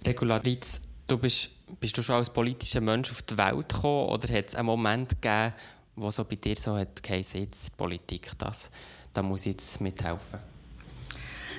Regularitz, 0.06 0.82
du 1.08 1.18
bist 1.18 1.52
bist 1.80 1.98
du 1.98 2.02
schon 2.02 2.16
als 2.16 2.30
politischer 2.30 2.82
Mensch 2.82 3.12
auf 3.12 3.22
die 3.22 3.38
Welt 3.38 3.70
gekommen 3.70 4.10
oder 4.10 4.34
hat 4.34 4.50
es 4.50 4.56
einen 4.56 4.66
Moment 4.66 5.10
gegeben, 5.22 5.54
wo 5.96 6.12
so 6.12 6.24
bei 6.24 6.36
dir 6.36 6.56
so 6.56 6.78
hat 6.78 7.02
geheißen, 7.02 7.42
jetzt 7.42 7.76
Politik, 7.78 8.32
das, 8.38 8.70
da 9.14 9.22
muss 9.22 9.42
ich 9.42 9.54
jetzt 9.54 9.82
mithelfen? 9.82 10.40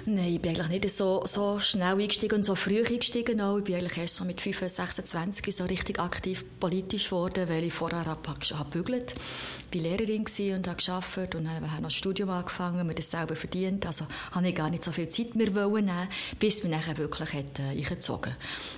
Nein, 0.07 0.35
ich 0.35 0.41
bin 0.41 0.57
eigentlich 0.57 0.69
nicht 0.83 0.91
so, 0.91 1.23
so 1.27 1.59
schnell 1.59 2.01
eingestiegen 2.01 2.37
und 2.37 2.45
so 2.45 2.55
früh 2.55 2.83
eingestiegen. 2.83 3.41
Auch. 3.41 3.59
Ich 3.59 3.65
bin 3.65 3.75
eigentlich 3.75 3.99
erst 3.99 4.17
so 4.17 4.25
mit 4.25 4.41
25, 4.41 4.97
26 4.97 5.55
so 5.55 5.65
richtig 5.65 5.99
aktiv 5.99 6.45
politisch 6.59 7.11
geworden, 7.11 7.49
weil 7.49 7.65
ich 7.65 7.73
vorher 7.73 8.07
habe, 8.07 8.29
habe. 8.29 8.79
Ich 8.79 8.89
war 8.89 9.83
Lehrerin 9.83 10.25
und 10.55 10.67
habe 10.67 10.83
gearbeitet 10.83 11.35
und 11.35 11.49
habe 11.49 11.67
noch 11.67 11.85
ein 11.85 11.91
Studium 11.91 12.31
angefangen, 12.31 12.87
mir 12.87 12.95
das 12.95 13.11
selber 13.11 13.37
verdient. 13.37 13.87
Also 13.87 14.07
habe 14.33 14.49
ich 14.49 14.55
gar 14.55 14.71
nicht 14.71 14.85
so 14.85 14.91
viel 14.91 15.09
Zeit 15.09 15.35
mehr 15.35 15.51
nehmen, 15.51 16.09
bis 16.39 16.63
mich 16.65 16.73
nachher 16.73 16.97
wirklich 16.97 17.33
hat, 17.33 17.59
äh, 17.59 17.79
eingezogen 17.79 18.35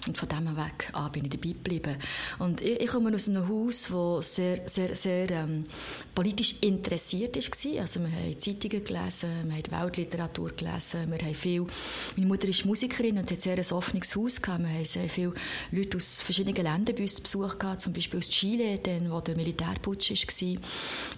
Und 0.06 0.18
von 0.18 0.28
diesem 0.28 0.56
Weg 0.56 0.90
an 0.92 1.12
bin 1.12 1.24
ich 1.24 1.30
dabei 1.30 1.52
geblieben. 1.52 1.96
Und 2.38 2.60
ich, 2.60 2.80
ich 2.80 2.88
komme 2.88 3.14
aus 3.14 3.28
einem 3.28 3.48
Haus, 3.48 3.88
das 3.90 4.34
sehr, 4.34 4.68
sehr, 4.68 4.96
sehr 4.96 5.30
ähm, 5.30 5.66
politisch 6.14 6.56
interessiert 6.62 7.36
war. 7.36 7.80
Also 7.80 8.00
wir 8.00 8.10
haben 8.10 8.38
Zeitungen 8.38 8.84
gelesen, 8.84 9.30
wir 9.48 9.56
haben 9.56 9.84
Weltliteratur 9.84 10.50
gelesen, 10.50 11.11
wir 11.12 11.18
haben 11.18 11.34
viel, 11.34 11.66
meine 12.16 12.26
Mutter 12.26 12.48
ist 12.48 12.64
Musikerin 12.64 13.18
und 13.18 13.30
hat 13.30 13.40
sehr 13.40 13.56
ein 13.56 13.72
offenes 13.72 14.16
Haus 14.16 14.40
gehabt. 14.40 14.62
Wir 14.62 14.70
haben 14.70 14.84
sehr 14.84 15.08
viele 15.08 15.34
Leute 15.70 15.96
aus 15.96 16.22
verschiedenen 16.22 16.62
Ländern 16.62 16.94
bei 16.94 17.02
uns 17.02 17.14
zu 17.14 17.22
Besuch 17.22 17.58
gehabt, 17.58 17.82
zum 17.82 17.92
Beispiel 17.92 18.18
aus 18.18 18.28
Chile, 18.30 18.78
dann, 18.78 19.10
wo 19.10 19.20
der 19.20 19.36
Militärputsch 19.36 20.10
war. 20.10 20.62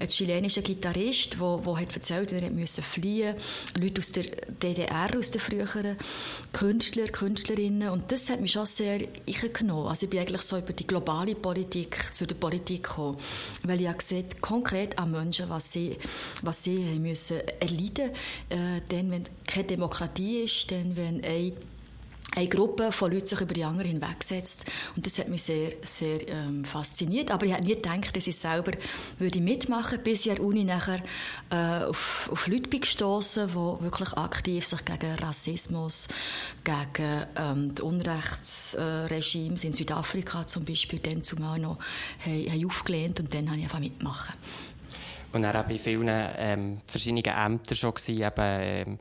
Ein 0.00 0.08
chilenischer 0.08 0.62
Gitarrist, 0.62 1.36
der, 1.40 1.58
der 1.64 1.76
hat 1.80 1.94
erzählt, 1.94 2.32
er 2.32 2.50
musste 2.50 2.82
fliehen. 2.82 3.34
Leute 3.78 4.00
aus 4.00 4.12
der 4.12 4.24
DDR, 4.62 5.10
aus 5.16 5.30
den 5.30 5.40
früheren 5.40 5.96
Künstler, 6.52 7.06
Künstlerinnen. 7.06 7.90
Und 7.90 8.10
das 8.10 8.28
hat 8.30 8.40
mich 8.40 8.52
schon 8.52 8.66
sehr 8.66 9.00
eingenommen. 9.26 9.88
Also 9.88 10.04
ich 10.04 10.10
bin 10.10 10.20
eigentlich 10.20 10.42
so 10.42 10.58
über 10.58 10.72
die 10.72 10.86
globale 10.86 11.34
Politik 11.34 12.12
zu 12.12 12.26
der 12.26 12.34
Politik 12.34 12.84
gekommen. 12.84 13.18
Weil 13.62 13.80
ich 13.80 13.88
habe 13.88 13.98
gesehen, 13.98 14.26
konkret 14.40 14.98
an 14.98 15.12
Menschen, 15.12 15.48
was 15.48 15.72
sie, 15.72 15.96
was 16.42 16.64
sie 16.64 16.78
müssen 16.98 17.40
erleiden 17.60 18.10
äh, 18.48 18.80
wenn 18.90 19.24
keine 19.46 19.64
Demokratie 19.64 19.83
ist, 20.18 20.70
dann 20.70 20.96
wenn 20.96 21.24
eine 21.24 21.52
eine 22.34 22.48
Gruppe 22.48 22.92
von 22.92 23.12
Leuten 23.12 23.26
sich 23.26 23.40
über 23.40 23.54
die 23.54 23.64
anderen 23.64 23.92
hinwegsetzt. 23.92 24.66
Und 24.96 25.06
das 25.06 25.18
hat 25.18 25.28
mich 25.28 25.42
sehr, 25.44 25.72
sehr 25.82 26.28
ähm, 26.28 26.64
fasziniert. 26.64 27.30
Aber 27.30 27.46
ich 27.46 27.52
hätte 27.52 27.66
nie 27.66 27.74
gedacht, 27.74 28.16
dass 28.16 28.26
ich 28.26 28.36
selber 28.36 28.72
würde 29.18 29.40
mitmachen 29.40 30.00
bis 30.02 30.26
ich 30.26 30.32
an 30.32 30.36
der 30.36 30.44
Uni 30.44 30.64
nachher 30.64 31.02
äh, 31.50 31.84
auf, 31.84 32.28
auf 32.32 32.46
Leute 32.48 32.68
bin 32.68 32.80
gestossen, 32.80 33.48
die 33.48 33.84
wirklich 33.84 34.12
aktiv 34.14 34.66
sich 34.66 34.84
gegen 34.84 35.14
Rassismus, 35.16 36.08
gegen 36.64 37.24
ähm, 37.36 37.74
die 37.74 37.82
Unrechtsregimes 37.82 39.64
in 39.64 39.72
Südafrika 39.72 40.46
zum 40.46 40.64
Beispiel 40.64 40.98
dann 40.98 41.22
zumal 41.22 41.58
noch 41.58 41.78
haben, 42.24 42.50
haben 42.50 42.66
aufgelehnt 42.66 43.20
und 43.20 43.32
dann 43.32 43.48
habe 43.48 43.58
ich 43.58 43.64
einfach 43.64 43.80
mitmachen. 43.80 44.34
Und 45.32 45.42
er 45.42 45.54
war 45.54 45.66
bei 45.66 45.78
vielen 45.78 46.08
ähm, 46.08 46.80
verschiedenen 46.86 47.24
Ämtern 47.24 47.76
schon 47.76 47.92
gewesen, 47.94 48.22
eben, 48.22 48.34
ähm, 48.38 48.98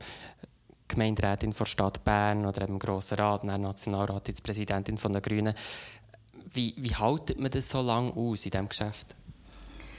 Gemeinderätin 0.88 1.52
der 1.52 1.64
Stadt 1.64 2.04
Bern 2.04 2.46
oder 2.46 2.68
im 2.68 2.78
Grossen 2.78 3.16
Rat, 3.18 3.44
dann 3.44 3.62
Nationalrat, 3.62 4.28
jetzt 4.28 4.42
Präsidentin 4.42 4.98
von 4.98 5.12
der 5.12 5.22
Grünen. 5.22 5.54
Wie, 6.52 6.74
wie 6.76 6.94
haltet 6.94 7.38
man 7.38 7.50
das 7.50 7.68
so 7.68 7.80
lange 7.80 8.12
aus 8.12 8.44
in 8.44 8.50
diesem 8.50 8.68
Geschäft? 8.68 9.16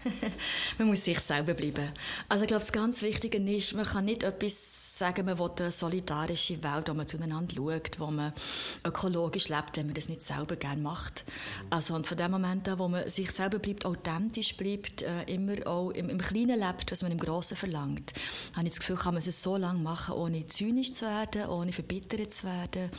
man 0.77 0.87
muss 0.87 1.03
sich 1.03 1.19
selber 1.19 1.53
bleiben. 1.53 1.89
Also 2.29 2.43
ich 2.43 2.47
glaube, 2.47 2.61
das 2.61 2.71
ganz 2.71 3.01
Wichtige 3.01 3.37
ist, 3.37 3.73
man 3.73 3.85
kann 3.85 4.05
nicht 4.05 4.23
etwas 4.23 4.97
sagen, 4.97 5.25
man 5.25 5.37
will 5.37 5.51
eine 5.57 5.71
solidarische 5.71 6.63
Welt, 6.63 6.87
wo 6.87 6.93
man 6.93 7.07
zueinander 7.07 7.55
schaut, 7.55 7.99
wo 7.99 8.11
man 8.11 8.33
ökologisch 8.85 9.49
lebt, 9.49 9.75
wenn 9.75 9.87
man 9.87 9.95
das 9.95 10.09
nicht 10.09 10.23
selber 10.23 10.55
gerne 10.55 10.81
macht. 10.81 11.25
Also 11.69 11.95
und 11.95 12.07
von 12.07 12.17
dem 12.17 12.31
Moment 12.31 12.67
an, 12.69 12.79
wo 12.79 12.87
man 12.87 13.09
sich 13.09 13.31
selber 13.31 13.59
bleibt, 13.59 13.85
authentisch 13.85 14.55
bleibt, 14.55 15.01
äh, 15.01 15.23
immer 15.23 15.67
auch 15.67 15.89
im, 15.91 16.09
im, 16.09 16.19
Kleinen 16.19 16.59
lebt, 16.59 16.91
was 16.91 17.01
man 17.01 17.11
im 17.11 17.19
Großen 17.19 17.57
verlangt, 17.57 18.13
habe 18.55 18.67
ich 18.67 18.73
das 18.73 18.79
Gefühl, 18.79 18.95
kann 18.95 19.13
man 19.13 19.23
es 19.23 19.41
so 19.41 19.57
lange 19.57 19.79
machen, 19.79 20.15
ohne 20.15 20.47
zynisch 20.47 20.93
zu 20.93 21.05
werden, 21.05 21.47
ohne 21.47 21.73
verbittert 21.73 22.31
zu 22.31 22.45
werden. 22.45 22.89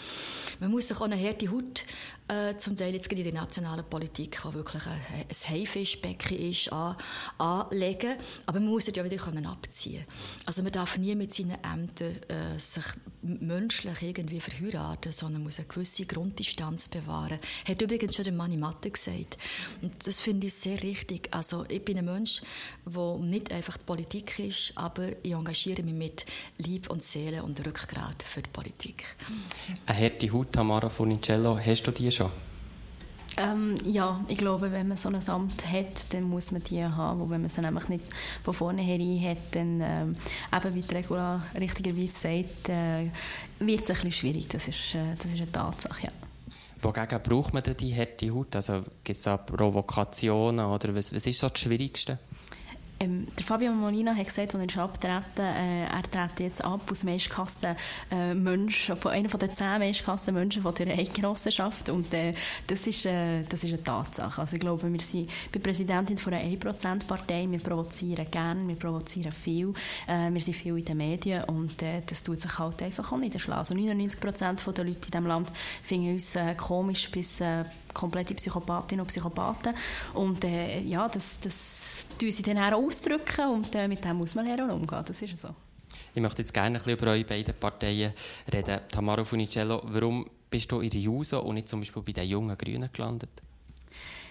Man 0.61 0.71
muss 0.71 0.89
sich 0.89 0.97
auch 0.97 1.03
eine 1.03 1.19
harte 1.19 1.51
Haut 1.51 1.85
äh, 2.29 2.57
zum 2.57 2.77
Teil 2.77 2.95
jetzt 2.95 3.11
in 3.13 3.23
der 3.23 3.33
nationalen 3.33 3.85
Politik, 3.85 4.45
wo 4.45 4.53
wirklich 4.53 4.87
ein, 4.87 5.01
ein 5.29 5.51
Haifischbecken 5.51 6.39
ist, 6.39 6.73
an, 6.73 6.97
anlegen. 7.39 8.17
Aber 8.47 8.61
man 8.61 8.69
muss 8.69 8.89
es 8.89 8.97
ja 8.97 9.05
wieder 9.05 9.17
können 9.17 9.47
abziehen 9.47 10.05
Also 10.45 10.63
man 10.63 10.73
darf 10.73 10.99
nie 10.99 11.15
mit 11.15 11.33
seinen 11.33 11.57
Ämtern 11.63 12.17
äh, 12.29 12.59
sich 12.59 12.85
menschlich 13.23 14.03
irgendwie 14.03 14.41
verheiraten, 14.41 15.13
sondern 15.13 15.43
muss 15.43 15.59
eine 15.59 15.69
gewisse 15.69 16.07
Grunddistanz 16.07 16.89
bewahren. 16.89 17.39
Hat 17.65 17.83
übrigens 17.83 18.15
schon 18.15 18.25
der 18.25 18.35
Manni 18.35 18.57
Matte 18.57 18.91
gesagt. 18.91 19.39
Und 19.83 20.07
das 20.07 20.21
finde 20.21 20.49
ich 20.49 20.55
sehr 20.55 20.83
richtig. 20.83 21.29
Also 21.33 21.65
ich 21.69 21.85
bin 21.85 21.99
ein 21.99 22.05
Mensch, 22.05 22.43
der 22.85 23.17
nicht 23.19 23.53
einfach 23.53 23.77
die 23.77 23.85
Politik 23.85 24.39
ist, 24.39 24.73
aber 24.75 25.11
ich 25.23 25.33
engagiere 25.33 25.83
mich 25.83 25.95
mit 25.95 26.27
Liebe 26.59 26.89
und 26.89 27.03
Seele 27.03 27.43
und 27.43 27.65
Rückgrat 27.67 28.23
für 28.23 28.43
die 28.43 28.51
Politik. 28.51 29.05
Eine 29.87 29.99
harte 29.99 30.33
Haut, 30.33 30.53
Tamara 30.53 30.89
Funicello, 30.89 31.59
hast 31.59 31.83
du 31.85 31.91
die 31.91 32.11
schon? 32.17 32.31
Ähm, 33.39 33.77
ja, 33.85 34.25
ich 34.29 34.39
glaube, 34.39 34.73
wenn 34.73 34.89
man 34.89 34.97
so 34.97 35.11
ein 35.11 35.29
Amt 35.29 35.71
hat, 35.71 36.13
dann 36.15 36.23
muss 36.23 36.53
man 36.53 36.63
die 36.63 36.83
haben. 36.83 37.21
Und 37.21 37.31
wenn 37.31 37.43
man 37.43 37.51
sie 37.51 37.61
nämlich 37.61 37.89
nicht 37.89 38.05
von 38.43 38.55
vornherein 38.55 39.23
hat, 39.23 39.39
dann, 39.55 39.81
ähm, 39.83 40.17
eben 40.55 40.75
wie 40.75 40.81
die 40.81 40.95
Regula 40.95 41.43
richtigerweise 41.59 42.15
sagt, 42.15 42.69
äh, 42.71 43.11
wird 43.59 43.83
es 43.83 43.91
ein 43.91 43.95
bisschen 43.97 44.13
schwierig. 44.13 44.49
Das 44.49 44.69
ist, 44.69 44.95
äh, 44.95 45.15
das 45.19 45.33
ist 45.33 45.41
eine 45.41 45.53
Tatsache, 45.53 46.07
ja. 46.07 46.13
Wogegen 46.81 47.21
braucht 47.23 47.53
man 47.53 47.63
denn 47.63 47.77
die 47.77 47.95
harte 47.95 48.33
Haut? 48.33 48.57
Also 48.57 48.83
gibt 49.05 49.19
es 49.19 49.23
da 49.23 49.37
Provokationen 49.37 50.65
oder 50.65 50.95
was, 50.95 51.15
was 51.15 51.27
ist 51.27 51.39
so 51.39 51.49
das 51.49 51.59
Schwierigste? 51.59 52.19
Ähm, 52.99 53.27
der 53.39 53.45
Fabio 53.45 53.73
Molina 53.73 54.15
hat 54.15 54.25
gesagt, 54.25 54.55
als 54.55 54.77
er 54.77 54.83
abtreten 54.83 55.41
äh, 55.41 55.85
er 55.85 56.03
tritt 56.03 56.41
jetzt 56.41 56.65
ab 56.65 56.81
als 56.89 57.05
meistgehassten 57.05 57.77
äh, 58.11 58.33
Mensch, 58.33 58.91
von 58.99 59.13
einer 59.13 59.29
der 59.29 59.53
zehn 59.53 59.79
meistgehassten 59.79 60.33
Menschen 60.33 60.63
von 60.63 60.75
der 60.75 60.99
Eidgenossenschaft 60.99 61.91
und 61.91 62.15
äh, 62.15 62.33
das, 62.67 62.87
ist, 62.87 63.05
äh, 63.05 63.43
das 63.43 63.65
ist 63.65 63.75
eine 63.75 63.85
Tatsache. 63.85 64.41
Also 64.41 64.55
ich 64.57 64.61
glaube, 64.61 64.91
wir 64.91 65.01
sind 65.01 65.31
bei 65.53 65.59
Präsidentin 65.59 66.17
von 66.17 66.33
einer 66.33 66.51
1%-Partei, 66.51 67.47
wir 67.51 67.59
provozieren 67.59 68.31
gerne, 68.31 68.67
wir 68.67 68.77
provozieren 68.77 69.33
viel, 69.33 69.75
äh, 70.07 70.31
wir 70.31 70.41
sind 70.41 70.55
viel 70.55 70.79
in 70.79 70.85
den 70.85 70.97
Medien 70.97 71.45
und 71.45 71.83
äh, 71.83 72.01
das 72.07 72.23
tut 72.23 72.41
sich 72.41 72.59
halt 72.59 72.83
einfach 72.83 73.13
auch 73.13 73.19
niederschlagen. 73.19 73.59
Also 73.59 73.75
99% 73.75 74.73
der 74.73 74.85
Leute 74.85 74.97
in 74.97 75.11
diesem 75.11 75.27
Land 75.27 75.53
finden 75.83 76.13
uns 76.13 76.35
äh, 76.35 76.55
komisch 76.55 77.11
bis 77.11 77.43
äh, 77.43 77.65
komplette 77.93 78.35
Psychopathinnen 78.35 79.03
und 79.03 79.09
Psychopathen 79.09 79.75
und 80.15 80.45
äh, 80.45 80.81
ja, 80.81 81.09
das, 81.09 81.39
das 81.41 81.96
tun 82.19 82.31
sie 82.31 82.43
dann 82.43 82.59
auch 82.59 82.79
ausdrücken 82.79 83.49
und 83.51 83.75
äh, 83.75 83.89
mit 83.89 84.05
dem 84.05 84.17
muss 84.17 84.35
man 84.35 84.47
lernen 84.47 84.71
umgehen. 84.71 85.05
Das 85.07 85.23
ist 85.23 85.37
so. 85.37 85.49
Ich 86.15 86.23
möchte 86.23 86.43
jetzt 86.43 86.53
gerne 86.53 86.79
ein 86.79 86.83
bisschen 86.83 86.99
über 86.99 87.13
eure 87.13 87.25
beiden 87.25 87.55
Parteien 87.55 88.13
reden. 88.53 88.81
Tamaro 88.91 89.25
Funicello, 89.25 89.83
warum 89.85 90.29
bist 90.51 90.71
du 90.73 90.81
in 90.81 90.91
der 90.91 91.01
JUSO 91.01 91.41
und 91.41 91.55
nicht 91.55 91.69
zum 91.69 91.81
Beispiel 91.81 92.03
bei 92.03 92.13
den 92.13 92.29
jungen 92.29 92.57
Grünen 92.57 92.91
gelandet? 92.93 93.31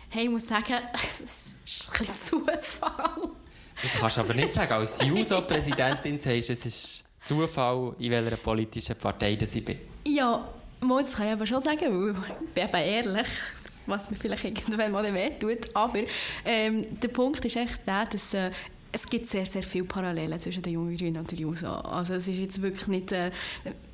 Hey, 0.09 0.25
ich 0.25 0.29
muss 0.29 0.47
sagen, 0.47 0.77
es 0.93 1.19
ist 1.21 1.99
ein 1.99 2.05
bisschen 2.05 2.15
Zufall. 2.15 3.29
Das 3.81 3.93
kannst 3.99 4.17
du 4.17 4.21
aber 4.21 4.33
nicht 4.33 4.53
sagen. 4.53 4.73
Als 4.73 5.01
JUSO-Präsidentin 5.01 6.17
sagst 6.17 6.49
du, 6.49 6.53
es 6.53 6.65
ist 6.65 7.05
Zufall, 7.25 7.95
in 7.99 8.11
welcher 8.11 8.37
politischen 8.37 8.95
Partei 8.95 9.37
ich 9.39 9.65
bin. 9.65 9.79
Ja, 10.07 10.47
das 10.81 11.13
kann 11.13 11.27
ich 11.27 11.33
aber 11.33 11.45
schon 11.45 11.61
sagen, 11.61 12.15
weil 12.15 12.15
ich 12.65 12.71
bin 12.71 12.81
ehrlich 12.81 13.27
was 13.85 14.09
mir 14.09 14.17
vielleicht 14.17 14.43
irgendwann 14.45 14.91
mal 14.91 15.13
wehtut. 15.13 15.69
Aber 15.73 15.99
ähm, 16.45 16.99
der 16.99 17.07
Punkt 17.09 17.43
ist 17.45 17.55
echt 17.55 17.79
der, 17.87 18.05
dass 18.05 18.33
äh, 18.33 18.51
es 18.95 19.05
gibt 19.07 19.27
sehr, 19.27 19.45
sehr 19.45 19.63
viele 19.63 19.83
Parallelen 19.83 20.39
zwischen 20.39 20.63
den 20.63 20.71
Jungen 20.71 20.95
Grünen 20.95 21.17
und 21.17 21.29
der 21.29 21.37
JUSO. 21.37 21.67
Also 21.67 22.13
es 22.13 22.29
ist 22.29 22.37
jetzt 22.37 22.61
wirklich 22.61 22.87
nicht, 22.87 23.11
äh, 23.11 23.29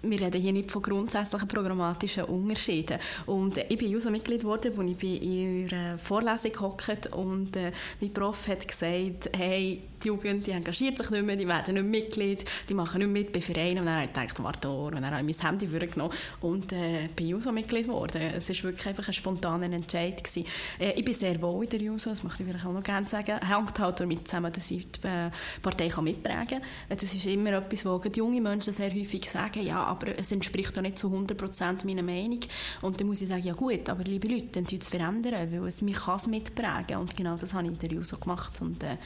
wir 0.04 0.22
reden 0.22 0.40
hier 0.40 0.54
nicht 0.54 0.70
von 0.70 0.84
grundsätzlichen 0.84 1.48
programmatischen 1.48 2.26
Unterschieden. 2.26 3.00
Und 3.26 3.58
äh, 3.58 3.66
ich 3.70 3.80
bin 3.80 3.90
JUSO-Mitglied 3.90 4.42
geworden, 4.42 4.72
als 4.78 4.92
ich 4.92 4.98
bei 4.98 5.26
ihrer 5.26 5.98
Vorlesung 5.98 6.52
gehockt 6.52 7.08
und 7.16 7.56
äh, 7.56 7.72
mein 8.00 8.14
Prof 8.14 8.48
hat 8.48 8.68
gesagt, 8.68 9.32
hey, 9.36 9.82
die 10.04 10.08
Jugend 10.08 10.48
die 10.48 10.52
engagiert 10.52 10.98
sich 10.98 11.10
nicht 11.10 11.26
mehr, 11.26 11.36
die 11.36 11.48
werden 11.48 11.76
nicht 11.76 11.86
Mitglied, 11.86 12.46
die 12.68 12.74
machen 12.74 13.00
nicht 13.00 13.12
mit 13.12 13.34
bei 13.34 13.42
Vereinen. 13.42 13.80
Und 13.80 13.86
dann 13.86 13.96
habe 13.96 14.06
ich 14.06 14.14
gedacht, 14.14 14.44
warte, 14.44 14.70
und 14.70 14.96
dann 14.96 15.06
habe 15.06 15.28
ich 15.28 15.38
mein 15.38 15.50
Handy 15.50 15.68
vorgenommen 15.68 16.14
und 16.42 16.72
äh, 16.74 17.08
bin 17.16 17.28
JUSO-Mitglied 17.30 17.88
geworden. 17.88 18.22
Es 18.36 18.50
war 18.50 18.64
wirklich 18.64 18.88
einfach 18.88 19.08
ein 19.08 19.14
spontaner 19.14 19.72
Entscheid. 19.72 20.24
Gewesen. 20.24 20.46
Äh, 20.80 20.94
ich 20.94 21.06
bin 21.06 21.14
sehr 21.14 21.42
wohl 21.42 21.64
in 21.64 21.70
der 21.70 21.82
JUSO, 21.82 22.12
das 22.12 22.24
möchte 22.24 22.44
ich 22.44 22.50
vielleicht 22.50 22.66
auch 22.66 22.74
noch 22.74 22.84
gerne 22.84 23.08
sagen. 23.08 23.40
Hängt 23.40 23.80
halt 23.80 24.00
damit 24.00 24.28
zusammen, 24.28 24.52
dass 24.52 24.72
ich 24.72 24.91
die 24.98 25.08
äh, 25.08 25.32
Partei 25.62 25.90
kann 25.90 26.04
mitprägen 26.04 26.48
kann. 26.48 26.62
Das 26.90 27.04
ist 27.04 27.26
immer 27.26 27.54
etwas, 27.54 27.86
wo 27.86 28.02
junge 28.16 28.42
Menschen 28.42 28.74
sehr 28.74 28.94
häufig 28.94 29.30
sagen, 29.30 29.66
ja, 29.66 29.84
aber 29.84 30.18
es 30.18 30.32
entspricht 30.32 30.76
doch 30.76 30.82
nicht 30.82 30.98
zu 30.98 31.08
100% 31.08 31.86
meiner 31.86 32.04
Meinung. 32.04 32.40
Und 32.82 33.00
dann 33.00 33.08
muss 33.08 33.22
ich 33.22 33.28
sagen, 33.28 33.44
ja 33.44 33.54
gut, 33.54 33.90
aber 33.90 34.04
liebe 34.04 34.28
Leute, 34.28 34.48
dann 34.54 34.66
tut 34.66 34.82
es 34.82 34.90
verändern, 34.90 35.52
weil 35.52 35.68
es 35.68 35.82
mich 35.82 35.98
kann 35.98 36.16
es 36.16 36.28
mitprägen. 36.28 36.98
Und 36.98 37.16
genau 37.16 37.36
das 37.38 37.54
habe 37.54 37.66
ich 37.66 37.74
in 37.74 37.78
der 37.78 37.92
JUSO 37.92 38.18
gemacht 38.18 38.62
und 38.62 38.84
äh, 38.84 38.98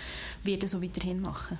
werde 0.44 0.68
so 0.68 0.82
weiterhin 0.82 1.22
machen. 1.22 1.58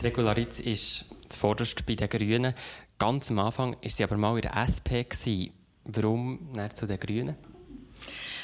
Die 0.00 0.06
Regularitz 0.06 0.60
ist 0.60 1.06
zuvorderst 1.28 1.86
bei 1.86 1.94
den 1.94 2.08
Grünen. 2.08 2.54
Ganz 2.98 3.30
am 3.30 3.38
Anfang 3.40 3.72
war 3.72 3.90
sie 3.90 4.04
aber 4.04 4.16
mal 4.16 4.36
in 4.36 4.42
der 4.42 4.56
SP. 4.56 5.04
Gewesen. 5.04 5.50
Warum 5.84 6.52
zu 6.74 6.86
den 6.86 6.98
Grünen? 6.98 7.36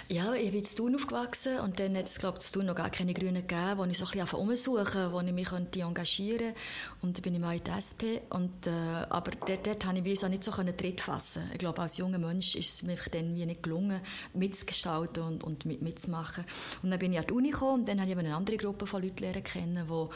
Ja, 0.09 0.35
ich 0.35 0.51
bin 0.51 0.63
in 0.63 0.77
Thun 0.77 0.95
aufgewachsen 0.97 1.61
und 1.61 1.79
dann 1.79 1.97
hat 1.97 2.07
es, 2.07 2.19
glaube 2.19 2.39
ich, 2.41 2.51
Thun 2.51 2.67
noch 2.67 2.75
gar 2.75 2.91
keine 2.91 3.15
Grünen 3.15 3.47
gegeben, 3.47 3.79
wo 3.79 3.85
ich 3.85 3.97
so 3.97 4.05
ein 4.05 4.11
bisschen 4.11 4.39
umsuchen 4.39 5.13
wo 5.13 5.21
ich 5.21 5.33
mich 5.33 5.53
engagieren 5.53 6.55
Und 7.01 7.17
dann 7.17 7.23
bin 7.23 7.35
ich 7.35 7.41
mal 7.41 7.57
in 7.57 7.65
der 7.65 7.77
SP. 7.81 8.21
Und, 8.31 8.67
äh, 8.67 8.71
aber 9.09 9.31
dort, 9.47 9.67
dort 9.67 9.85
konnte 9.85 10.01
ich 10.01 10.05
wie 10.05 10.17
so 10.17 10.29
nicht 10.29 10.45
so 10.45 10.51
Tritt 10.51 11.01
fassen. 11.01 11.49
Ich 11.53 11.59
glaube, 11.59 11.81
als 11.81 11.99
junger 11.99 12.19
Mensch 12.19 12.57
ist 12.57 12.75
es 12.75 12.83
mir 12.83 12.99
dann 13.13 13.35
wie 13.37 13.47
nicht 13.47 13.63
gelungen, 13.63 14.01
mitzugestalten 14.35 15.23
und, 15.23 15.45
und 15.45 15.65
mit, 15.67 15.83
mitzumachen. 15.83 16.45
Und 16.83 16.91
dann 16.91 16.99
bin 16.99 17.13
ich 17.13 17.19
an 17.19 17.27
die 17.29 17.33
Uni 17.33 17.51
gekommen 17.51 17.81
und 17.81 17.89
dann 17.89 18.01
habe 18.01 18.11
ich 18.11 18.19
eine 18.19 18.35
andere 18.35 18.57
Gruppe 18.57 18.87
von 18.87 19.03
Leuten 19.03 19.23
lernen 19.23 19.45
kennen, 19.45 19.89
wo, 19.89 20.11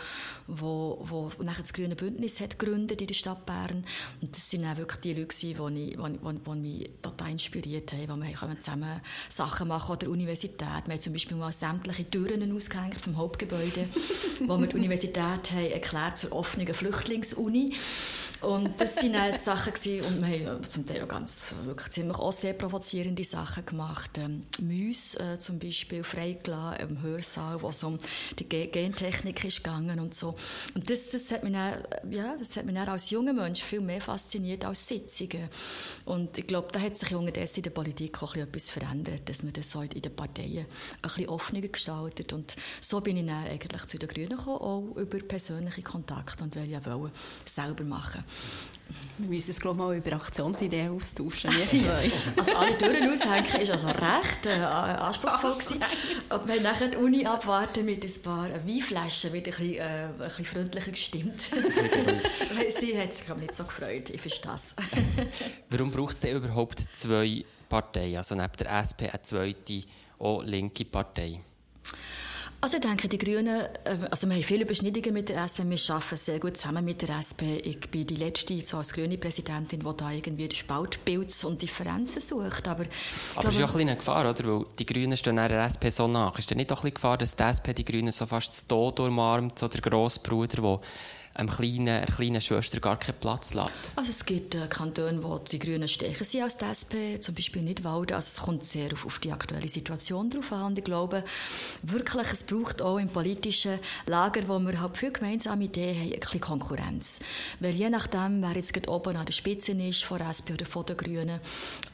wo, 0.47 0.99
wo 1.09 1.31
nachher 1.43 1.63
das 1.63 1.73
Grüne 1.73 1.95
Bündnis 1.97 2.41
hat 2.41 2.59
gegründet 2.59 3.01
in 3.01 3.07
der 3.07 3.15
Stadt 3.15 3.47
Bern. 3.47 3.85
Und 4.21 4.33
das 4.33 4.51
sind 4.51 4.65
auch 4.67 4.77
wirklich 4.77 5.01
die 5.01 5.15
Leute, 5.15 5.37
die, 5.37 5.55
die 5.55 6.51
mich 6.57 6.91
total 7.03 7.31
inspiriert 7.31 7.93
haben, 7.93 8.09
wo 8.09 8.17
wir 8.17 8.61
zusammen 8.61 9.01
Sachen 9.29 9.69
machen 9.69 9.86
an 9.91 9.99
der 9.99 10.11
Universität. 10.11 10.61
Wir 10.87 10.95
haben 10.95 11.01
zum 11.01 11.13
Beispiel 11.13 11.37
mal 11.37 11.53
sämtliche 11.53 12.09
Türen 12.09 12.55
ausgehängt 12.55 13.01
vom 13.01 13.17
Hauptgebäude, 13.17 13.89
wo 14.47 14.59
wir 14.59 14.67
die 14.67 14.77
Universität 14.77 15.51
haben 15.53 15.71
erklärt 15.71 16.19
zur 16.19 16.33
offenen 16.33 16.73
Flüchtlingsuni. 16.73 17.75
Und 18.41 18.81
das 18.81 18.97
waren 18.97 19.21
halt 19.21 19.41
Sachen 19.41 19.73
gewesen, 19.73 20.07
und 20.07 20.27
wir 20.27 20.51
haben 20.51 20.65
zum 20.65 20.87
Teil 20.87 21.03
auch 21.03 21.09
ganz, 21.09 21.55
wirklich 21.65 21.91
ziemlich 21.91 22.19
auch 22.19 22.33
sehr 22.33 22.53
provozierende 22.53 23.25
Sachen 23.25 23.65
gemacht. 23.65 24.19
Ähm, 24.19 24.47
Müs 24.61 25.15
äh, 25.15 25.39
zum 25.39 25.59
Beispiel 25.59 26.05
freigelassen 26.05 26.89
im 26.89 27.03
Hörsaal, 27.03 27.63
wo 27.63 27.71
es 27.71 27.83
um 27.83 27.99
die 28.39 28.47
Gentechnik 28.47 29.43
ist 29.45 29.65
gegangen 29.65 30.01
und 30.01 30.15
so. 30.15 30.37
Und 30.75 30.91
das, 30.91 31.11
das 31.11 31.31
hat 31.31 31.45
mich 31.45 31.55
dann, 31.55 31.83
ja, 32.11 32.37
das 32.39 32.57
hat 32.57 32.67
mich 32.67 32.75
dann 32.75 32.89
als 32.89 33.11
junger 33.11 33.33
Mensch 33.33 33.63
viel 33.63 33.81
mehr 33.81 34.03
fasziniert 34.03 34.65
als 34.65 34.87
Sitzungen. 34.87 35.49
Und 36.05 36.37
ich 36.37 36.47
glaube, 36.47 36.69
da 36.73 36.81
hat 36.81 36.99
sich 36.99 37.15
unterdessen 37.15 37.61
in 37.61 37.63
der 37.65 37.71
Politik 37.71 38.23
auch 38.23 38.37
etwas 38.37 38.69
verändert, 38.69 39.29
dass 39.29 39.43
man 39.43 39.55
das 39.55 39.71
so 39.71 39.81
in 39.81 39.89
den 39.89 40.15
Parteien 40.15 40.67
ein 40.67 40.67
bisschen 41.03 41.29
offener 41.29 41.63
gestaltet. 41.63 42.33
Und 42.35 42.55
so 42.81 43.01
bin 43.01 43.17
ich 43.17 43.27
dann 43.27 43.47
eigentlich 43.47 43.87
zu 43.87 43.99
den 43.99 44.09
Grünen 44.09 44.37
gekommen, 44.37 44.61
auch 44.61 44.97
über 44.97 45.19
persönliche 45.19 45.83
Kontakte 45.83 46.45
und 46.45 46.55
will 46.55 46.71
ja 46.71 46.85
wollen, 46.85 47.13
selber 47.47 47.85
machen. 47.85 48.25
Wir 49.19 49.29
müssen 49.29 49.51
es 49.51 49.61
glaube 49.61 49.79
mal 49.79 49.97
über 49.97 50.13
Aktionsideen 50.13 50.91
austauschen. 50.91 51.51
also 52.37 52.55
alle 52.55 52.77
Türen 52.77 53.11
aushängen 53.11 53.63
ist 53.63 53.71
also 53.71 53.89
recht 53.89 54.45
äh, 54.45 54.51
anspruchsvoll 54.51 55.53
gewesen. 55.53 55.83
Und 56.29 56.47
wir 56.47 56.55
haben 56.57 56.63
nachher 56.63 56.89
die 56.89 56.99
Uni 56.99 57.25
abwarten 57.25 57.87
mit 57.87 58.05
ein 58.05 58.23
paar 58.23 58.49
Weinflaschen, 58.67 59.33
wieder 59.33 59.53
ein 59.53 59.59
bisschen, 59.59 59.75
äh, 59.75 60.05
ein 60.05 60.19
bisschen 60.19 60.45
freundlicher 60.45 60.91
gestimmt. 60.91 61.47
Sie 62.69 62.99
hat 62.99 63.13
sich 63.15 63.25
glaube 63.25 63.41
nicht 63.41 63.55
so 63.55 63.65
gefreut. 63.65 64.11
Ich 64.11 64.21
verstehe 64.21 64.53
das. 64.53 64.77
Warum 65.71 65.91
braucht 65.91 66.15
es 66.15 66.21
denn 66.21 66.37
überhaupt 66.37 66.85
zwei 66.95 67.43
Parteien? 67.71 68.19
Also 68.19 68.35
neben 68.35 68.53
der 68.59 68.81
SP 68.85 69.09
eine 69.09 69.23
zweite, 69.23 69.83
auch 70.19 70.43
linke 70.43 70.85
Partei? 70.85 71.41
Also 72.67 72.79
ich 72.79 72.83
denke, 72.83 73.07
die 73.07 73.19
Grünen, 73.19 73.61
äh, 73.85 74.09
also 74.11 74.27
wir 74.27 74.35
haben 74.35 74.43
viele 74.43 74.65
Überschneidungen 74.65 75.15
mit 75.15 75.29
der 75.29 75.45
SP, 75.47 75.63
wir 75.63 75.79
arbeiten 75.95 76.17
sehr 76.17 76.41
gut 76.41 76.57
zusammen 76.57 76.85
mit 76.85 77.01
der 77.01 77.11
SP. 77.23 77.63
Ich 77.63 77.79
bin 77.93 78.09
die 78.09 78.17
letzte 78.17 78.61
so 78.67 78.79
als 78.79 78.93
grüne 78.93 79.17
Präsidentin, 79.19 79.85
die 79.89 79.97
da 79.97 80.11
irgendwie 80.11 80.49
Spaltbilds 80.53 81.45
und 81.45 81.63
Differenzen 81.63 82.21
sucht. 82.21 82.67
Aber, 82.67 82.87
aber 83.37 83.47
es 83.47 83.55
ist 83.55 83.61
ja 83.61 83.67
ein 83.67 83.81
eine 83.83 83.95
Gefahr, 83.95 84.29
oder? 84.29 84.45
Weil 84.45 84.65
die 84.81 84.85
Grünen 84.85 85.17
stehen 85.17 85.37
der 85.37 85.63
SP 85.63 85.91
so 85.91 86.09
nach. 86.09 86.37
Ist 86.41 86.51
denn 86.51 86.59
nicht 86.59 86.73
auch 86.73 86.83
ein 86.83 86.93
Gefahr, 86.93 87.17
dass 87.17 87.37
die 87.37 87.45
SP 87.47 87.71
die 87.73 87.85
Grünen 87.85 88.11
so 88.11 88.27
fast 88.27 88.53
zu 88.53 88.67
Tod 88.67 88.99
umarmt, 88.99 89.61
so 89.61 89.69
der 89.69 89.81
Grossbruder, 89.81 90.61
der 90.61 90.81
einem 91.37 91.51
kleinen, 91.51 91.89
einer 91.89 92.07
kleinen 92.07 92.41
Schwester 92.41 92.81
gar 92.81 92.99
keinen 92.99 93.19
Platz 93.21 93.55
lässt? 93.55 93.71
Also 93.95 94.11
es 94.11 94.25
gibt 94.25 94.55
äh, 94.55 94.67
Kantone, 94.69 95.23
wo 95.23 95.39
die 95.39 95.59
Grünen 95.59 95.89
stärker 95.89 96.25
sind 96.25 96.43
als 96.43 96.59
die 96.59 96.65
SP, 96.65 97.21
zum 97.21 97.35
Beispiel 97.35 97.63
Nidwalden. 97.63 98.17
Also 98.17 98.29
es 98.29 98.45
kommt 98.45 98.65
sehr 98.65 98.93
auf, 98.93 99.05
auf 99.05 99.19
die 99.19 99.33
aktuelle 99.33 99.69
Situation 99.69 100.31
drauf 100.31 100.51
an. 100.53 100.67
Und 100.67 100.79
ich 100.79 100.85
glaube 100.85 101.25
wirklich, 101.83 102.33
es 102.33 102.45
braucht 102.45 102.81
auch 102.81 102.99
im 102.99 103.09
politischen 103.09 103.79
Lager, 104.07 104.49
wo 104.49 104.59
wir 104.59 104.81
halt 104.81 104.97
viele 104.97 105.13
gemeinsame 105.13 105.65
Ideen 105.65 105.97
haben, 105.97 106.13
ein 106.15 106.21
bisschen 106.21 106.41
Konkurrenz. 106.41 107.21
Weil 107.61 107.75
je 107.75 107.91
nachdem, 107.91 108.41
wer 108.43 108.53
jetzt 108.53 108.73
gerade 108.73 108.89
oben 108.89 109.17
an 109.17 109.27
der 109.27 109.33
Spitze 109.33 109.73
ist, 109.73 110.05
von 110.05 110.19
der 110.19 110.31
SP 110.33 110.55
oder 110.55 110.67
von 110.67 110.87
den 110.87 110.97
Grünen, 110.97 111.41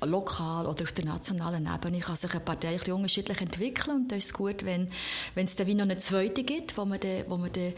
lokal 0.04 0.66
oder 0.66 0.84
auf 0.84 0.92
der 0.92 1.04
nationalen 1.04 1.68
Ebene, 1.72 2.00
kann 2.00 2.16
sich 2.16 2.30
eine 2.30 2.40
Partei 2.40 2.78
ein 2.78 2.92
unterschiedlich 2.92 3.40
entwickeln. 3.40 4.02
Und 4.02 4.12
das 4.12 4.26
ist 4.26 4.32
gut, 4.32 4.64
wenn, 4.64 4.90
wenn 5.34 5.46
es 5.46 5.56
dann 5.56 5.66
wie 5.66 5.74
noch 5.74 5.82
eine 5.82 5.98
zweite 5.98 6.44
gibt, 6.44 6.76
wo 6.76 6.84
man 6.84 7.00
dann, 7.00 7.24
wo 7.28 7.36
man 7.36 7.52
dann 7.52 7.72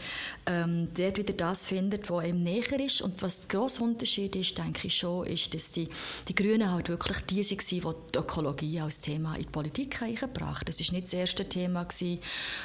ähm, 0.45 0.87
dort 0.93 1.17
wieder 1.17 1.33
das 1.33 1.54
das 1.55 1.65
findet, 1.67 2.09
was 2.09 2.25
ihm 2.25 2.43
näher 2.43 2.79
ist. 2.79 3.01
Und 3.01 3.21
was 3.21 3.47
der 3.47 3.59
grosse 3.59 3.81
Unterschied 3.81 4.35
ist, 4.35 4.57
denke 4.57 4.87
ich 4.87 4.97
schon, 4.97 5.25
ist, 5.25 5.53
dass 5.53 5.71
die, 5.71 5.87
die 6.27 6.35
Grünen 6.35 6.69
halt 6.69 6.89
wirklich 6.89 7.17
die 7.21 7.37
waren, 7.37 7.95
die 8.05 8.11
die 8.11 8.17
Ökologie 8.19 8.81
als 8.81 8.99
Thema 8.99 9.35
in 9.35 9.43
die 9.43 9.49
Politik 9.49 10.01
eingebracht 10.01 10.61
haben. 10.61 10.65
Das 10.65 10.79
war 10.79 10.93
nicht 10.93 11.07
das 11.07 11.13
erste 11.13 11.47
Thema 11.47 11.87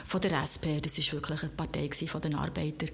von 0.07 0.21
der 0.21 0.43
SP, 0.43 0.81
das 0.83 0.99
war 0.99 1.13
wirklich 1.13 1.43
eine 1.43 1.53
Partei 1.53 1.91
von 2.07 2.21
den 2.21 2.35
Arbeiter, 2.35 2.87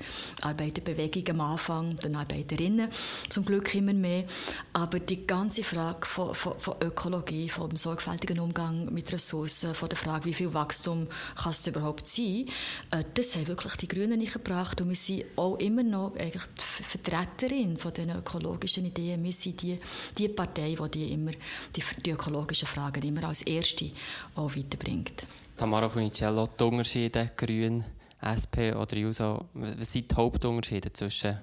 Arbeiterbewegung 0.43 1.29
am 1.31 1.41
Anfang, 1.41 1.97
den 1.97 2.17
Arbeiterinnen, 2.17 2.91
zum 3.31 3.45
Glück 3.45 3.75
immer 3.75 3.95
mehr. 3.95 4.25
Aber 4.73 5.00
die 5.00 5.26
ganze 5.26 5.62
Frage 5.62 6.07
von, 6.07 6.35
von, 6.35 6.59
von 6.59 6.76
Ökologie, 6.83 7.49
vom 7.49 7.76
sorgfältigen 7.76 8.38
Umgang 8.38 8.93
mit 8.93 9.12
Ressourcen, 9.12 9.75
von 9.75 9.88
der 9.88 9.99
Frage, 9.99 10.26
wie 10.26 10.35
viel 10.35 10.53
Wachstum 10.53 11.09
kann 11.37 11.53
es 11.53 11.67
überhaupt 11.67 12.07
sein, 12.07 12.47
äh, 12.91 13.05
das 13.15 13.35
haben 13.35 13.47
wirklich 13.47 13.76
die 13.76 13.88
Grünen 13.88 14.19
nicht 14.19 14.35
gebracht 14.35 14.81
und 14.81 14.88
wir 14.91 14.97
sind 14.97 15.25
auch 15.37 15.57
immer 15.59 15.86
noch 15.90 16.14
eigentlich 16.16 16.45
die 16.57 16.83
Vertreterin 16.83 17.76
von 17.76 17.93
den 17.93 18.11
ökologischen 18.11 18.87
Ideen. 18.87 19.23
Wir 19.23 19.33
sind 19.33 19.62
die, 19.62 19.78
die 20.16 20.28
Partei, 20.28 20.75
die, 20.75 20.90
die 20.90 21.12
immer 21.12 21.33
die, 21.75 21.83
die 22.05 22.11
ökologischen 22.11 22.69
Fragen 22.69 23.02
immer 23.02 23.25
als 23.25 23.43
erste 23.43 23.90
auch 24.35 24.55
weiterbringt. 24.55 25.25
Tamara 25.57 25.88
Funicello, 25.88 26.49
die 26.59 26.64
Unterschiede 26.64 27.31
Grün, 27.37 27.85
SP 28.21 28.73
oder 28.75 28.97
JUSO, 28.97 29.47
was 29.55 29.93
sind 29.93 30.11
die 30.11 30.14
Hauptunterschiede 30.14 30.93
zwischen 30.93 31.38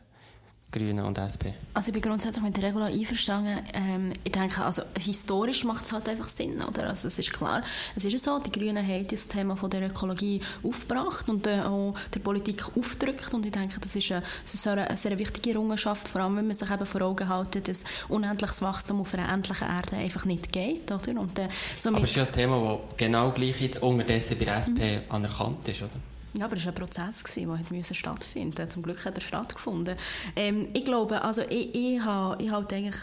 Grünen 0.73 1.05
und 1.05 1.17
SP? 1.21 1.53
Also 1.73 1.89
ich 1.89 1.93
bin 1.93 2.01
grundsätzlich 2.01 2.43
mit 2.43 2.57
der 2.57 2.63
Regula 2.63 2.87
einverstanden. 2.87 3.59
Ähm, 3.73 4.13
ich 4.23 4.31
denke, 4.31 4.63
also 4.63 4.81
historisch 4.99 5.63
macht 5.63 5.85
es 5.85 5.93
halt 5.93 6.09
einfach 6.09 6.27
Sinn, 6.27 6.61
oder? 6.61 6.89
Also 6.89 7.07
es 7.07 7.19
ist 7.19 7.31
klar, 7.31 7.63
es 7.95 8.03
ist 8.03 8.23
so, 8.23 8.39
die 8.39 8.51
Grünen 8.51 8.85
haben 8.85 9.07
das 9.07 9.27
Thema 9.27 9.55
von 9.55 9.69
der 9.69 9.87
Ökologie 9.87 10.41
aufgebracht 10.63 11.29
und 11.29 11.47
äh, 11.47 11.61
auch 11.61 11.95
der 12.13 12.19
Politik 12.19 12.65
aufgedrückt 12.75 13.33
und 13.33 13.45
ich 13.45 13.51
denke, 13.51 13.79
das 13.79 13.95
ist, 13.95 14.11
eine, 14.11 14.23
das 14.43 14.55
ist 14.55 14.67
eine, 14.67 14.97
sehr 14.97 15.17
wichtige 15.17 15.51
Errungenschaft, 15.51 16.07
vor 16.07 16.21
allem 16.21 16.37
wenn 16.37 16.47
man 16.47 16.55
sich 16.55 16.69
eben 16.69 16.85
vor 16.85 17.01
Augen 17.01 17.31
hält, 17.31 17.67
dass 17.67 17.83
unendliches 18.09 18.61
Wachstum 18.61 19.01
auf 19.01 19.13
einer 19.13 19.31
endlichen 19.31 19.67
Erde 19.67 19.95
einfach 19.95 20.25
nicht 20.25 20.51
geht, 20.51 20.91
oder? 20.91 21.19
Und, 21.19 21.37
äh, 21.39 21.47
Aber 21.85 22.03
es 22.03 22.09
ist 22.09 22.15
ja 22.15 22.23
ein 22.23 22.31
Thema, 22.33 22.79
das 22.89 22.97
genau 22.97 23.31
gleich 23.31 23.61
jetzt 23.61 23.81
unterdessen 23.83 24.37
bei 24.39 24.45
der 24.45 24.57
SP 24.65 24.79
mhm. 24.97 25.01
anerkannt 25.09 25.67
ist, 25.67 25.81
oder? 25.83 26.12
Ja, 26.35 26.45
aber 26.45 26.57
es 26.57 26.65
war 26.65 26.73
ein 26.73 26.75
Prozess, 26.75 27.23
der 27.23 27.93
stattfinden 27.93 28.47
musste. 28.49 28.69
Zum 28.69 28.83
Glück 28.83 29.05
hat 29.05 29.15
er 29.15 29.21
stattgefunden. 29.21 29.97
Ähm, 30.35 30.69
ich 30.73 30.83
glaube, 30.83 31.21
also 31.21 31.41
ich, 31.49 31.75
ich 31.75 32.01
habe 32.01 32.41
ich 32.41 32.51
halt 32.51 32.73
eigentlich 32.73 32.95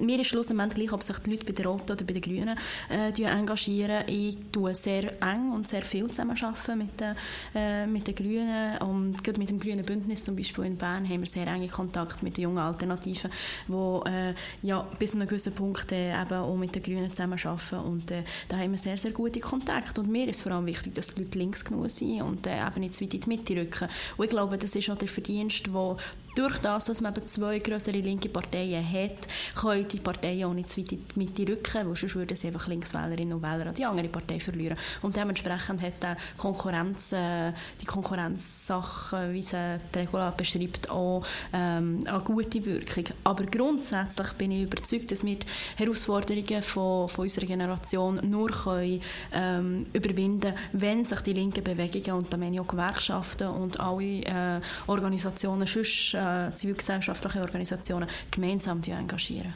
mir 0.00 0.20
ist 0.20 0.28
schlussendlich 0.28 0.88
gleich, 0.88 0.92
ob 0.92 1.02
sich 1.02 1.18
die 1.18 1.30
Leute 1.30 1.44
bei 1.44 1.52
den 1.52 1.66
Roten 1.66 1.92
oder 1.92 2.04
bei 2.04 2.12
den 2.12 2.22
Grünen 2.22 2.58
äh, 2.90 3.22
engagieren. 3.22 4.04
Ich 4.06 4.36
tue 4.52 4.74
sehr 4.74 5.20
eng 5.22 5.52
und 5.52 5.68
sehr 5.68 5.82
viel 5.82 6.08
zusammenarbeiten 6.08 6.78
mit 6.78 7.00
den, 7.00 7.14
äh, 7.54 7.86
mit 7.86 8.06
den 8.06 8.14
Grünen. 8.14 8.78
Und 8.78 9.22
gerade 9.22 9.38
mit 9.38 9.50
dem 9.50 9.58
Grünen 9.58 9.84
Bündnis 9.84 10.24
zum 10.24 10.36
Beispiel 10.36 10.64
in 10.64 10.76
Bern 10.76 11.08
haben 11.08 11.20
wir 11.20 11.26
sehr 11.26 11.46
enge 11.46 11.68
Kontakt 11.68 12.22
mit 12.22 12.36
den 12.36 12.44
jungen 12.44 12.58
Alternativen, 12.58 13.30
die 13.66 14.08
äh, 14.08 14.34
ja, 14.62 14.86
bis 14.98 15.12
zu 15.12 15.16
einem 15.16 15.28
gewissen 15.28 15.54
Punkt 15.54 15.92
äh, 15.92 16.12
eben 16.20 16.34
auch 16.34 16.56
mit 16.56 16.74
den 16.74 16.82
Grünen 16.82 17.12
zusammenarbeiten. 17.12 17.78
Und 17.78 18.10
äh, 18.10 18.22
da 18.48 18.58
haben 18.58 18.70
wir 18.70 18.78
sehr, 18.78 18.98
sehr 18.98 19.12
gute 19.12 19.40
Kontakte. 19.40 20.00
Und 20.00 20.10
mir 20.10 20.28
ist 20.28 20.42
vor 20.42 20.52
allem 20.52 20.66
wichtig, 20.66 20.94
dass 20.94 21.14
die 21.14 21.22
Leute 21.22 21.38
links 21.38 21.64
genug 21.64 21.90
sind 21.90 22.22
und 22.22 22.46
äh, 22.46 22.66
eben 22.66 22.80
nicht 22.80 22.94
zu 22.94 23.04
weit 23.04 23.14
in 23.14 23.20
die 23.20 23.28
Mitte 23.28 23.56
rücken. 23.56 23.88
Und 24.16 24.24
ich 24.24 24.30
glaube, 24.30 24.58
das 24.58 24.74
ist 24.74 24.90
auch 24.90 24.96
der 24.96 25.08
Verdienst, 25.08 25.72
wo 25.72 25.96
durch 26.38 26.58
das, 26.58 26.84
dass 26.84 27.00
man 27.00 27.14
eben 27.16 27.26
zwei 27.26 27.58
größere 27.58 27.98
linke 27.98 28.28
Parteien 28.28 28.84
hat, 28.84 29.26
können 29.60 29.88
die 29.88 29.98
Parteien 29.98 30.44
auch 30.44 30.54
nicht 30.54 30.70
zu 30.70 30.80
weit 30.80 30.92
in 30.92 31.32
die 31.34 31.44
rücken, 31.44 31.88
weil 31.88 31.96
sonst 31.96 32.14
würden 32.14 32.36
sie 32.36 32.46
einfach 32.46 32.68
Linkswählerinnen 32.68 33.32
und 33.32 33.42
Wähler 33.42 33.66
an 33.66 33.74
die 33.74 33.84
andere 33.84 34.08
Partei 34.08 34.38
verlieren. 34.38 34.78
Und 35.02 35.16
dementsprechend 35.16 35.82
hat 35.82 36.02
die 36.02 36.38
Konkurrenz, 36.38 37.12
äh, 37.12 37.52
die 37.80 37.86
Konkurrenzsache, 37.86 39.32
wie 39.32 39.42
sie 39.42 39.80
die 39.92 39.98
Regula 39.98 40.30
beschreibt, 40.30 40.88
auch 40.90 41.24
ähm, 41.52 42.00
eine 42.06 42.20
gute 42.20 42.64
Wirkung. 42.64 43.04
Aber 43.24 43.44
grundsätzlich 43.44 44.32
bin 44.34 44.52
ich 44.52 44.62
überzeugt, 44.62 45.10
dass 45.10 45.24
wir 45.24 45.36
die 45.36 45.46
Herausforderungen 45.76 46.62
von, 46.62 47.08
von 47.08 47.24
unserer 47.24 47.46
Generation 47.46 48.20
nur 48.22 48.50
können, 48.50 49.00
ähm, 49.32 49.86
überwinden 49.92 50.40
können, 50.40 50.56
wenn 50.72 51.04
sich 51.04 51.20
die 51.22 51.32
linken 51.32 51.64
Bewegungen 51.64 52.22
und 52.22 52.32
da 52.32 52.36
meine 52.36 52.54
ich 52.54 52.60
auch 52.60 52.68
Gewerkschaften 52.68 53.48
und 53.48 53.80
alle 53.80 54.20
äh, 54.20 54.60
Organisationen 54.86 55.66
sonst 55.66 56.14
äh, 56.14 56.27
äh, 56.28 56.54
zivilgesellschaftliche 56.54 57.40
Organisationen 57.40 58.08
gemeinsam 58.30 58.80
engagieren. 58.82 59.54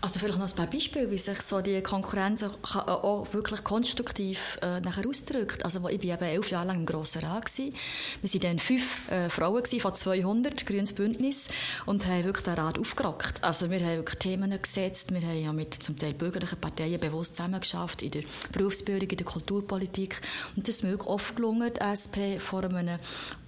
Also 0.00 0.20
vielleicht 0.20 0.38
noch 0.38 0.48
ein 0.48 0.54
paar 0.54 0.68
Beispiele, 0.68 1.10
wie 1.10 1.18
sich 1.18 1.40
so 1.42 1.60
die 1.60 1.82
Konkurrenz 1.82 2.44
auch, 2.44 2.76
äh, 2.76 2.90
auch 2.90 3.26
wirklich 3.32 3.64
konstruktiv 3.64 4.56
äh, 4.62 4.78
nachher 4.80 5.08
ausdrückt. 5.08 5.64
Also 5.64 5.80
ich 5.88 5.98
war 6.04 6.14
eben 6.14 6.24
elf 6.24 6.50
Jahre 6.52 6.68
lang 6.68 6.76
im 6.78 6.86
Grossen 6.86 7.22
Rat. 7.22 7.46
Gewesen. 7.46 7.74
Wir 8.22 8.34
waren 8.34 8.40
dann 8.40 8.58
fünf 8.60 9.10
äh, 9.10 9.28
Frauen 9.28 9.56
gewesen, 9.56 9.80
von 9.80 9.94
200, 9.94 10.66
Grünes 10.66 10.92
Bündnis, 10.92 11.48
und 11.84 12.06
haben 12.06 12.24
wirklich 12.24 12.44
den 12.44 12.54
Rat 12.54 12.78
aufgerockt. 12.78 13.42
Also 13.42 13.70
wir 13.70 13.80
haben 13.80 13.96
wirklich 13.96 14.18
Themen 14.20 14.62
gesetzt, 14.62 15.12
wir 15.12 15.20
haben 15.20 15.42
ja 15.42 15.52
mit 15.52 15.74
zum 15.74 15.98
Teil 15.98 16.14
bürgerlichen 16.14 16.60
Parteien 16.60 17.00
bewusst 17.00 17.34
zusammengeschafft, 17.34 18.02
in 18.02 18.12
der 18.12 18.22
Berufsbildung, 18.52 19.08
in 19.08 19.16
der 19.16 19.26
Kulturpolitik. 19.26 20.20
Und 20.54 20.68
das 20.68 20.76
ist 20.76 20.84
mir 20.84 20.90
wirklich 20.90 21.08
oft 21.08 21.34
gelungen, 21.34 21.72
die 21.74 21.80
SP 21.80 22.38
vor 22.38 22.62
einem, 22.62 23.00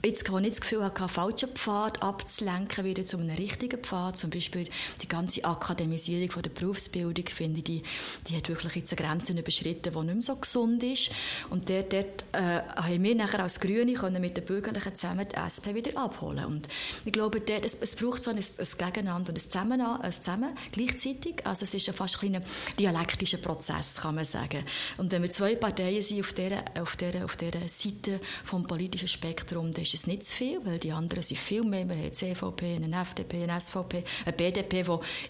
jetzt 0.05 0.31
wo 0.33 0.39
ich 0.39 0.49
das 0.49 0.61
Gefühl 0.61 0.83
hatte, 0.83 1.09
falschen 1.09 1.51
Pfad 1.51 2.03
abzulenken, 2.03 2.85
wieder 2.85 3.05
zu 3.05 3.19
einem 3.19 3.37
richtigen 3.37 3.83
Pfad. 3.83 4.17
Zum 4.17 4.31
Beispiel 4.31 4.69
die 5.03 5.09
ganze 5.09 5.45
Akademisierung 5.45 6.31
von 6.31 6.43
der 6.43 6.51
Berufsbildung, 6.51 7.27
finde 7.27 7.59
ich, 7.59 7.65
die, 7.65 7.83
die 8.29 8.37
hat 8.37 8.49
wirklich 8.49 8.77
jetzt 8.77 8.97
Grenzen 8.97 9.37
überschritten, 9.37 9.93
die 9.93 9.99
nicht 9.99 10.15
mehr 10.15 10.23
so 10.23 10.37
gesund 10.37 10.83
ist. 10.83 11.11
Und 11.51 11.69
dort, 11.69 11.93
dort 11.93 12.25
äh, 12.33 12.61
haben 12.77 13.03
wir 13.03 13.15
nachher 13.15 13.41
als 13.41 13.61
Grüne 13.61 13.93
können 13.93 14.21
mit 14.21 14.37
den 14.37 14.45
Bürgerlichen 14.45 14.95
zusammen 14.95 15.27
die 15.29 15.37
SP 15.37 15.75
wieder 15.75 15.99
abholen. 16.01 16.47
Und 16.47 16.69
ich 17.05 17.13
glaube, 17.13 17.41
dort, 17.41 17.65
es, 17.65 17.75
es 17.81 17.95
braucht 17.95 18.23
so 18.23 18.31
ein, 18.31 18.39
ein 18.39 18.45
Gegeneinander 18.79 19.31
und 19.31 19.37
ein 19.37 19.41
Zusammen, 19.41 19.81
ein 19.81 20.13
Zusammen 20.13 20.57
gleichzeitig. 20.73 21.47
Also 21.47 21.65
es 21.65 21.75
ist 21.75 21.87
ja 21.87 21.93
fast 21.93 22.23
ein 22.23 22.43
dialektischer 22.79 23.39
Prozess, 23.39 23.97
kann 24.01 24.15
man 24.15 24.25
sagen. 24.25 24.65
Und 24.97 25.13
wenn 25.13 25.23
wir 25.23 25.31
zwei 25.31 25.57
Parteien 25.57 26.03
sind 26.03 26.21
auf 26.21 26.33
dieser, 26.33 26.65
auf 26.81 26.97
dieser, 26.97 27.25
auf 27.25 27.37
dieser 27.37 27.69
Seite 27.69 28.21
vom 28.45 28.67
politischen 28.67 29.09
Spektrum, 29.09 29.73
dann 29.73 29.85
ist 29.95 30.01
es 30.01 30.07
nicht 30.07 30.25
zu 30.25 30.37
viel, 30.37 30.65
weil 30.65 30.79
die 30.79 30.93
anderen 30.93 31.23
sind 31.23 31.39
viel 31.39 31.63
mehr. 31.63 31.89
Wir 31.89 31.97
haben 31.97 32.03
eine 32.03 32.13
CVP, 32.13 32.77
eine 32.77 33.01
FDP, 33.01 33.43
eine 33.43 33.61
SVP, 33.61 34.05
eine 34.25 34.33
BDP, 34.33 34.85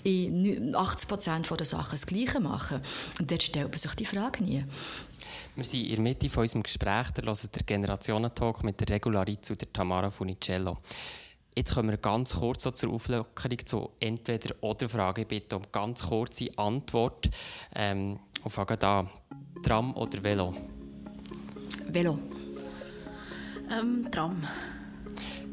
die 0.04 0.24
in 0.26 0.74
80 0.74 1.00
80 1.00 1.08
Prozent 1.08 1.50
der 1.50 1.66
Sachen 1.66 1.92
das 1.92 2.06
Gleiche 2.06 2.40
machen. 2.40 2.82
Und 3.18 3.30
dort 3.30 3.42
stellt 3.42 3.68
man 3.68 3.78
sich 3.78 3.94
die 3.94 4.04
Frage 4.04 4.44
nie. 4.44 4.64
Wir 5.54 5.64
sind 5.64 5.82
in 5.82 5.90
der 5.90 6.00
Mitte 6.00 6.28
von 6.28 6.42
unserem 6.42 6.62
Gespräch, 6.62 7.10
der 7.12 7.24
hören 7.24 7.50
der 7.54 7.62
Generationentalk 7.62 8.64
mit 8.64 8.80
der 8.80 8.96
Regularitz 8.96 9.50
und 9.50 9.60
der 9.60 9.72
Tamara 9.72 10.10
Funicello. 10.10 10.78
Jetzt 11.56 11.74
kommen 11.74 11.90
wir 11.90 11.96
ganz 11.96 12.36
kurz 12.36 12.62
so 12.62 12.70
zur 12.70 12.92
Auflockerung 12.92 13.66
zu 13.66 13.90
entweder 13.98 14.54
oder 14.60 14.88
Frage. 14.88 15.22
Ich 15.22 15.28
bitte 15.28 15.56
um 15.56 15.62
ganz 15.72 16.06
kurze 16.06 16.46
Antwort. 16.56 17.28
Ähm, 17.74 18.20
und 18.42 18.50
fangen 18.50 18.78
da 18.78 19.06
Tram 19.62 19.94
oder 19.96 20.22
Velo? 20.22 20.54
Velo. 21.88 22.18
Ähm, 23.70 24.10
Tram. 24.10 24.42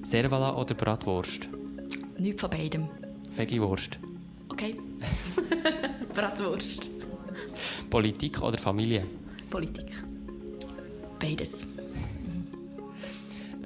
Servala 0.01 0.55
oder 0.55 0.73
Bratwurst? 0.73 1.49
Nichts 2.17 2.41
von 2.41 2.49
beidem. 2.49 2.87
Veggie-Wurst. 3.35 3.99
Okay. 4.49 4.75
Bratwurst. 6.13 6.91
Politik 7.89 8.41
oder 8.41 8.57
Familie? 8.57 9.05
Politik. 9.49 9.91
Beides. 11.19 11.67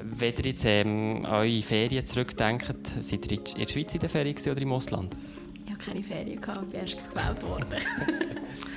Wenn 0.03 0.33
ihr 0.35 0.45
jetzt 0.45 0.65
ähm, 0.65 1.25
eure 1.25 1.61
Ferien 1.61 2.05
zurückdenkt, 2.05 2.87
seid 2.99 3.31
ihr 3.31 3.37
in 3.37 3.43
der 3.55 3.67
Schweiz 3.67 3.93
in 3.93 3.99
der 4.01 4.09
Ferien 4.09 4.35
oder 4.37 4.61
im 4.61 4.71
Ausland? 4.73 5.13
Ich 5.65 5.71
hatte 5.71 5.85
keine 5.85 6.03
Ferien, 6.03 6.27
ich 6.27 6.41
bin 6.41 6.71
erst 6.73 6.97
gewählt 6.97 7.43
worden. 7.43 7.67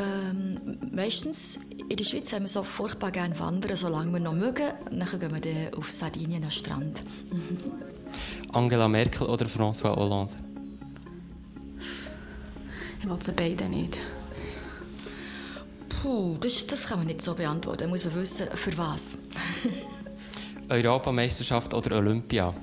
Ähm, 0.00 0.78
meistens 0.92 1.60
in 1.88 1.96
der 1.96 2.04
Schweiz 2.04 2.32
haben 2.32 2.44
wir 2.44 2.48
so 2.48 2.62
furchtbar 2.62 3.10
gerne 3.10 3.38
wandern, 3.38 3.76
solange 3.76 4.12
wir 4.12 4.20
noch 4.20 4.32
mögen. 4.32 4.70
Dann 4.90 5.20
gehen 5.20 5.32
wir 5.32 5.40
dann 5.40 5.74
auf 5.78 5.90
Sardinien 5.90 6.42
am 6.42 6.50
Strand. 6.50 7.02
Angela 8.52 8.88
Merkel 8.88 9.26
oder 9.26 9.46
François 9.46 9.94
Hollande? 9.94 10.34
Ich 13.00 13.08
will 13.08 13.18
sie 13.20 13.32
beide 13.32 13.64
nicht. 13.68 13.98
Puh, 15.88 16.36
das, 16.40 16.66
das 16.66 16.86
kann 16.86 16.98
man 16.98 17.06
nicht 17.06 17.22
so 17.22 17.34
beantworten. 17.34 17.84
Da 17.84 17.86
muss 17.88 18.04
man 18.04 18.14
wissen, 18.14 18.46
für 18.54 18.76
was. 18.78 19.18
Europameisterschaft 20.68 21.74
oder 21.74 21.98
Olympia? 21.98 22.54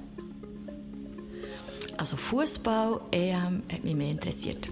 Also 1.97 2.17
Fußball, 2.17 3.01
EM 3.11 3.63
hat 3.71 3.83
mich 3.83 3.95
mehr 3.95 4.11
interessiert. 4.11 4.67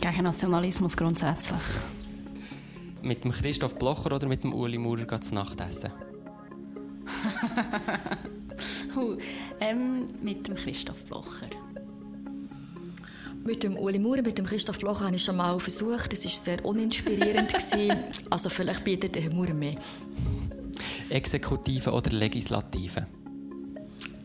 Gegen 0.00 0.22
Nationalismus 0.22 0.96
grundsätzlich. 0.96 1.60
Mit 3.02 3.24
dem 3.24 3.32
Christoph 3.32 3.76
Blocher 3.76 4.14
oder 4.14 4.26
mit 4.26 4.42
dem 4.44 4.54
Uli 4.54 4.78
Maurer 4.78 5.20
zu 5.20 5.34
Nacht 5.34 5.60
essen? 5.60 5.90
uh, 8.96 9.16
ähm, 9.60 10.08
mit 10.22 10.46
dem 10.46 10.54
Christoph 10.54 11.02
Blocher. 11.04 11.48
Mit 13.44 13.62
dem 13.62 13.76
Uli 13.76 13.98
Maurer, 13.98 14.22
mit 14.22 14.38
dem 14.38 14.46
Christoph 14.46 14.78
Blocher 14.78 15.06
habe 15.06 15.16
ich 15.16 15.24
schon 15.24 15.36
mal 15.36 15.58
versucht. 15.60 16.12
Das 16.12 16.24
war 16.24 16.32
sehr 16.32 16.64
uninspirierend. 16.64 17.54
also 18.30 18.48
vielleicht 18.50 18.84
bietet 18.84 19.14
der 19.14 19.22
Herr 19.22 19.34
Maurer 19.34 19.54
mehr. 19.54 19.76
Exekutive 21.08 21.90
oder 21.90 22.10
Legislative? 22.10 23.06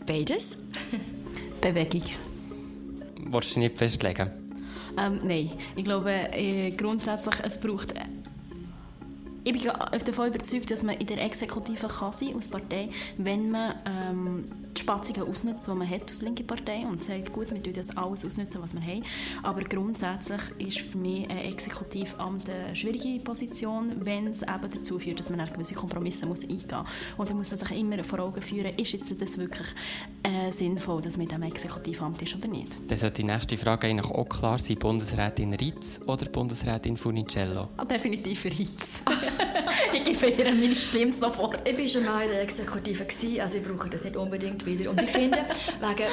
Beides. 0.05 0.57
Bewegung. 1.61 2.03
Wolltest 3.27 3.55
du 3.55 3.61
nicht 3.61 3.77
festlegen? 3.77 4.44
Ähm, 4.97 5.19
nein, 5.23 5.51
ich 5.75 5.83
glaube 5.83 6.11
äh, 6.11 6.71
grundsätzlich, 6.71 7.35
es 7.43 7.59
braucht 7.59 7.93
ich 9.47 9.53
bin 9.53 9.71
davon 10.05 10.27
überzeugt, 10.27 10.71
dass 10.71 10.81
man 10.81 10.95
in 10.95 11.05
der 11.05 11.23
Exekutive 11.23 11.87
kann 11.87 12.13
sein 12.13 12.33
als 12.35 12.47
Partei, 12.47 12.89
wenn 13.17 13.51
man 13.51 13.75
ähm, 13.85 14.47
Spatzungen 14.85 15.27
ausnutzt, 15.27 15.65
die 15.67 15.71
man 15.71 15.89
hat 15.89 16.03
als 16.03 16.21
linke 16.21 16.43
Partei 16.43 16.85
und 16.85 17.03
sagt, 17.03 17.33
gut, 17.33 17.51
wir 17.51 17.61
tun 17.61 17.73
das 17.73 17.97
alles 17.97 18.23
ausnutzen, 18.23 18.61
was 18.61 18.75
wir 18.75 18.81
haben. 18.81 19.03
Aber 19.41 19.63
grundsätzlich 19.63 20.41
ist 20.59 20.79
für 20.79 20.97
mich 20.99 21.27
ein 21.27 21.39
Exekutivamt 21.39 22.47
eine 22.47 22.75
schwierige 22.75 23.19
Position, 23.23 24.05
wenn 24.05 24.27
es 24.27 24.43
eben 24.43 24.69
dazu 24.71 24.99
führt, 24.99 25.17
dass 25.17 25.31
man 25.31 25.39
eine 25.39 25.51
gewisse 25.51 25.73
Kompromisse 25.73 26.27
muss 26.27 26.43
eingehen 26.43 26.67
muss. 26.69 26.85
Und 27.17 27.29
dann 27.29 27.37
muss 27.37 27.49
man 27.49 27.57
sich 27.57 27.71
immer 27.71 28.03
vor 28.03 28.19
Augen 28.19 28.41
führen, 28.43 28.75
ist 28.77 28.91
jetzt 28.91 29.19
das 29.19 29.39
wirklich 29.39 29.67
äh, 30.21 30.51
sinnvoll, 30.51 31.01
dass 31.01 31.17
man 31.17 31.23
in 31.23 31.29
diesem 31.29 31.43
Exekutivamt 31.43 32.21
ist 32.21 32.35
oder 32.35 32.47
nicht. 32.47 32.77
Dann 32.87 32.97
sollte 32.97 33.23
die 33.23 33.27
nächste 33.27 33.57
Frage 33.57 33.87
eigentlich 33.87 34.11
auch 34.11 34.29
klar 34.29 34.59
sein, 34.59 34.77
Bundesrätin 34.77 35.55
Ritz 35.55 35.99
oder 36.05 36.25
Bundesrätin 36.25 36.95
Funicello? 36.95 37.69
Ah, 37.77 37.85
definitiv 37.85 38.45
Ritz. 38.45 39.01
ich 39.93 40.03
gebe 40.03 40.27
ihr 40.27 40.53
meine 40.53 40.75
Stimme 40.75 41.11
sofort. 41.11 41.67
Ich 41.67 41.75
war 41.75 41.87
schon 41.87 42.05
mal 42.05 42.23
in 42.23 42.29
der 42.29 42.41
Exekutive, 42.43 43.07
also 43.41 43.57
ich 43.57 43.63
brauche 43.63 43.89
das 43.89 44.03
nicht 44.03 44.15
unbedingt 44.15 44.63
wieder. 44.65 44.74
Und 44.83 45.01
ich 45.01 45.09
finde, 45.09 45.37
wegen, 45.79 46.09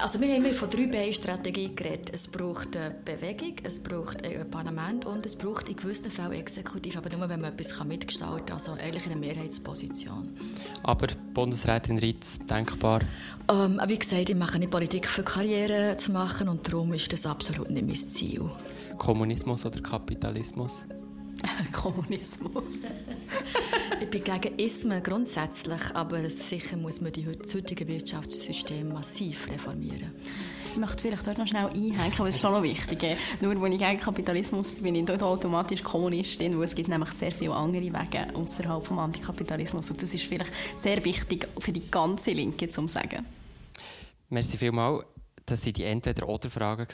also 0.00 0.20
wir 0.20 0.28
haben 0.28 0.44
immer 0.44 0.54
von 0.54 0.70
drei 0.70 0.86
Beine-Strategie 0.86 1.74
geredet. 1.74 2.10
Es 2.12 2.28
braucht 2.28 2.76
eine 2.76 2.94
Bewegung, 3.04 3.54
es 3.62 3.82
braucht 3.82 4.24
ein 4.24 4.48
Parlament 4.50 5.04
und 5.04 5.26
es 5.26 5.36
braucht 5.36 5.68
in 5.68 5.76
gewissen 5.76 6.10
Fällen 6.10 6.32
Exekutiv, 6.32 6.96
aber 6.96 7.14
nur, 7.16 7.28
wenn 7.28 7.40
man 7.40 7.52
etwas 7.52 7.82
mitgestalten 7.84 8.46
kann, 8.46 8.54
also 8.54 8.72
eigentlich 8.72 9.06
in 9.06 9.12
einer 9.12 9.20
Mehrheitsposition. 9.20 10.36
Aber 10.82 11.08
Bundesrätin 11.32 11.98
Ritz, 11.98 12.38
denkbar? 12.46 13.00
Ähm, 13.50 13.80
wie 13.86 13.98
gesagt, 13.98 14.30
ich 14.30 14.36
mache 14.36 14.58
nicht 14.58 14.70
Politik 14.70 15.06
für 15.06 15.22
Karriere 15.22 15.96
zu 15.96 16.12
machen 16.12 16.48
und 16.48 16.66
darum 16.66 16.92
ist 16.94 17.12
das 17.12 17.26
absolut 17.26 17.70
nicht 17.70 17.86
mein 17.86 17.94
Ziel. 17.94 18.50
Kommunismus 18.98 19.66
oder 19.66 19.80
Kapitalismus? 19.80 20.86
Kommunismus. 21.72 22.82
ich 24.00 24.10
bin 24.10 24.24
gegen 24.24 24.58
Ismen 24.58 25.02
grundsätzlich, 25.02 25.80
aber 25.94 26.28
sicher 26.30 26.76
muss 26.76 27.00
man 27.00 27.12
die 27.12 27.26
heutige 27.26 27.86
Wirtschaftssystem 27.86 28.92
massiv 28.92 29.48
reformieren. 29.48 30.12
Ich 30.72 30.80
möchte 30.80 31.02
vielleicht 31.02 31.26
dort 31.26 31.38
noch 31.38 31.46
schnell 31.46 31.66
einhängen, 31.66 32.12
aber 32.16 32.26
das 32.26 32.34
ist 32.34 32.40
schon 32.40 32.52
noch 32.52 32.62
wichtig. 32.62 33.16
Nur 33.40 33.60
wenn 33.62 33.72
ich 33.72 33.78
gegen 33.78 34.00
Kapitalismus 34.00 34.72
bin, 34.72 34.82
bin 34.82 34.94
ich 34.96 35.04
dort 35.04 35.22
automatisch 35.22 35.82
Kommunistin, 35.82 36.58
weil 36.58 36.64
es 36.64 36.74
gibt 36.74 36.88
nämlich 36.88 37.10
sehr 37.10 37.30
viele 37.30 37.54
andere 37.54 37.84
Wege 37.84 38.34
außerhalb 38.34 38.82
des 38.82 38.98
Antikapitalismus 38.98 39.90
und 39.90 40.02
das 40.02 40.12
ist 40.12 40.24
vielleicht 40.24 40.52
sehr 40.74 41.04
wichtig 41.04 41.46
für 41.58 41.72
die 41.72 41.88
ganze 41.90 42.32
Linke, 42.32 42.68
zu 42.68 42.88
sagen. 42.88 43.24
Merci 44.30 44.58
vielmals. 44.58 45.04
Das 45.46 45.66
waren 45.66 45.72
die 45.74 45.84
Entweder-Oder-Fragen. 45.84 46.86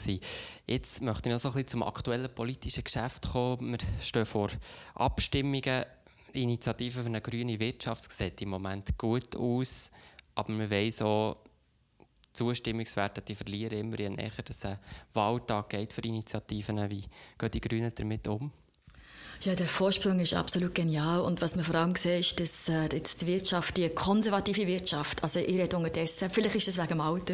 Jetzt 0.67 1.01
möchte 1.01 1.29
ich 1.29 1.33
noch 1.33 1.39
so 1.39 1.49
ein 1.49 1.53
bisschen 1.53 1.67
zum 1.67 1.83
aktuellen 1.83 2.33
politischen 2.33 2.83
Geschäft 2.83 3.29
kommen. 3.29 3.71
Wir 3.73 4.01
stehen 4.01 4.25
vor 4.25 4.49
Abstimmungen. 4.95 5.85
Die 6.33 6.43
Initiative 6.43 7.01
für 7.01 7.07
eine 7.07 7.21
grüne 7.21 7.59
Wirtschaft 7.59 8.11
sieht 8.11 8.41
im 8.41 8.49
Moment 8.49 8.97
gut 8.97 9.35
aus, 9.35 9.91
aber 10.33 10.57
wir 10.57 10.69
wissen 10.69 11.05
auch, 11.05 11.37
Zustimmungswerte 12.31 13.21
die 13.21 13.35
verlieren 13.35 13.77
immer, 13.77 13.99
je 13.99 14.09
näher 14.09 14.31
es 14.47 14.65
ein 14.65 14.79
Wahltag 15.13 15.69
geht 15.69 15.91
für 15.91 16.01
Initiativen. 16.01 16.89
Wie 16.89 17.03
gehen 17.37 17.51
die 17.51 17.59
Grünen 17.59 17.91
damit 17.93 18.27
um? 18.29 18.51
Ja, 19.43 19.55
der 19.55 19.67
Vorsprung 19.67 20.19
ist 20.19 20.35
absolut 20.35 20.75
genial. 20.75 21.19
Und 21.21 21.41
was 21.41 21.55
man 21.55 21.65
vor 21.65 21.73
allem 21.73 21.95
sieht, 21.95 22.19
ist, 22.19 22.39
dass 22.39 22.69
äh, 22.69 22.83
jetzt 22.93 23.23
die 23.23 23.25
Wirtschaft, 23.25 23.75
die 23.75 23.89
konservative 23.89 24.67
Wirtschaft, 24.67 25.23
also 25.23 25.39
ich 25.39 25.57
rede 25.57 25.75
unterdessen, 25.75 26.29
vielleicht 26.29 26.57
ist 26.57 26.67
es 26.67 26.77
wegen 26.77 26.89
dem 26.89 27.01
Alter, 27.01 27.33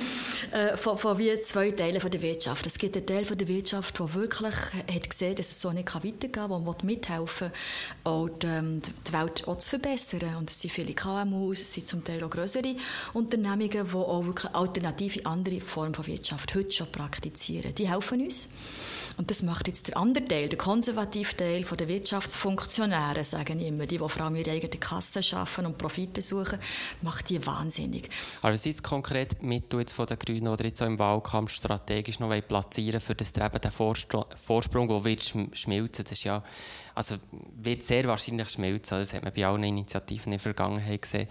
äh, 0.50 0.76
von, 0.76 0.98
von 0.98 1.16
wie 1.16 1.38
zwei 1.38 1.70
Teilen 1.70 2.00
von 2.00 2.10
der 2.10 2.22
Wirtschaft. 2.22 2.66
Es 2.66 2.76
gibt 2.76 2.96
einen 2.96 3.06
Teil 3.06 3.24
von 3.24 3.38
der 3.38 3.46
Wirtschaft, 3.46 4.00
der 4.00 4.14
wirklich 4.14 4.54
hat 4.92 5.08
gesehen, 5.08 5.36
dass 5.36 5.48
es 5.48 5.60
so 5.60 5.70
nicht 5.70 5.94
weitergehen 5.94 6.32
kann, 6.32 6.50
der 6.50 6.74
mithelfen 6.82 7.52
und 8.02 8.42
ähm, 8.42 8.82
die 9.06 9.12
Welt 9.12 9.46
auch 9.46 9.58
zu 9.58 9.70
verbessern. 9.70 10.34
Und 10.36 10.50
es 10.50 10.60
sind 10.60 10.72
viele 10.72 10.92
KMUs, 10.92 11.60
es 11.60 11.72
sind 11.72 11.86
zum 11.86 12.02
Teil 12.02 12.24
auch 12.24 12.30
größere 12.30 12.74
Unternehmungen, 13.12 13.70
die 13.70 13.94
auch 13.94 14.26
wirklich 14.26 14.52
alternative, 14.52 15.24
andere 15.24 15.60
Formen 15.60 15.94
von 15.94 16.08
Wirtschaft 16.08 16.52
heute 16.52 16.72
schon 16.72 16.90
praktizieren. 16.90 17.76
Die 17.76 17.88
helfen 17.88 18.22
uns. 18.22 18.48
Und 19.16 19.30
das 19.30 19.42
macht 19.42 19.68
jetzt 19.68 19.88
der 19.88 19.96
andere 19.96 20.26
Teil, 20.26 20.48
der 20.48 20.58
konservative 20.58 21.36
Teil 21.36 21.62
der 21.64 21.88
Wirtschaftsfunktionäre, 21.88 23.24
sagen 23.24 23.60
immer, 23.60 23.86
die, 23.86 23.98
die 23.98 24.08
vor 24.08 24.22
allem 24.22 24.36
ihre 24.36 24.50
eigene 24.50 24.78
Kasse 24.78 25.22
schaffen 25.22 25.66
und 25.66 25.78
Profite 25.78 26.22
suchen, 26.22 26.58
macht 27.02 27.28
die 27.30 27.44
wahnsinnig. 27.46 28.08
Aber 28.42 28.52
was 28.52 28.64
jetzt 28.64 28.82
konkret 28.82 29.42
mit 29.42 29.72
jetzt 29.72 29.92
von 29.92 30.06
den 30.06 30.18
Grünen 30.18 30.48
oder 30.48 30.64
jetzt 30.64 30.82
auch 30.82 30.86
im 30.86 30.98
Wahlkampf 30.98 31.52
strategisch 31.52 32.18
noch 32.18 32.34
platzieren 32.46 33.00
für 33.00 33.14
das 33.14 33.32
eben 33.36 33.60
den 33.60 33.70
Vorsprung, 33.70 34.88
der 34.88 35.04
wird 35.04 35.22
schmilzen, 35.22 36.04
das 36.04 36.12
ist 36.12 36.24
ja, 36.24 36.42
also 36.94 37.16
wird 37.56 37.86
sehr 37.86 38.04
wahrscheinlich 38.04 38.50
schmilzen, 38.50 38.98
das 38.98 39.12
hat 39.12 39.22
man 39.22 39.32
bei 39.32 39.46
allen 39.46 39.64
Initiativen 39.64 40.26
in 40.26 40.38
der 40.38 40.40
Vergangenheit 40.40 41.02
gesehen. 41.02 41.28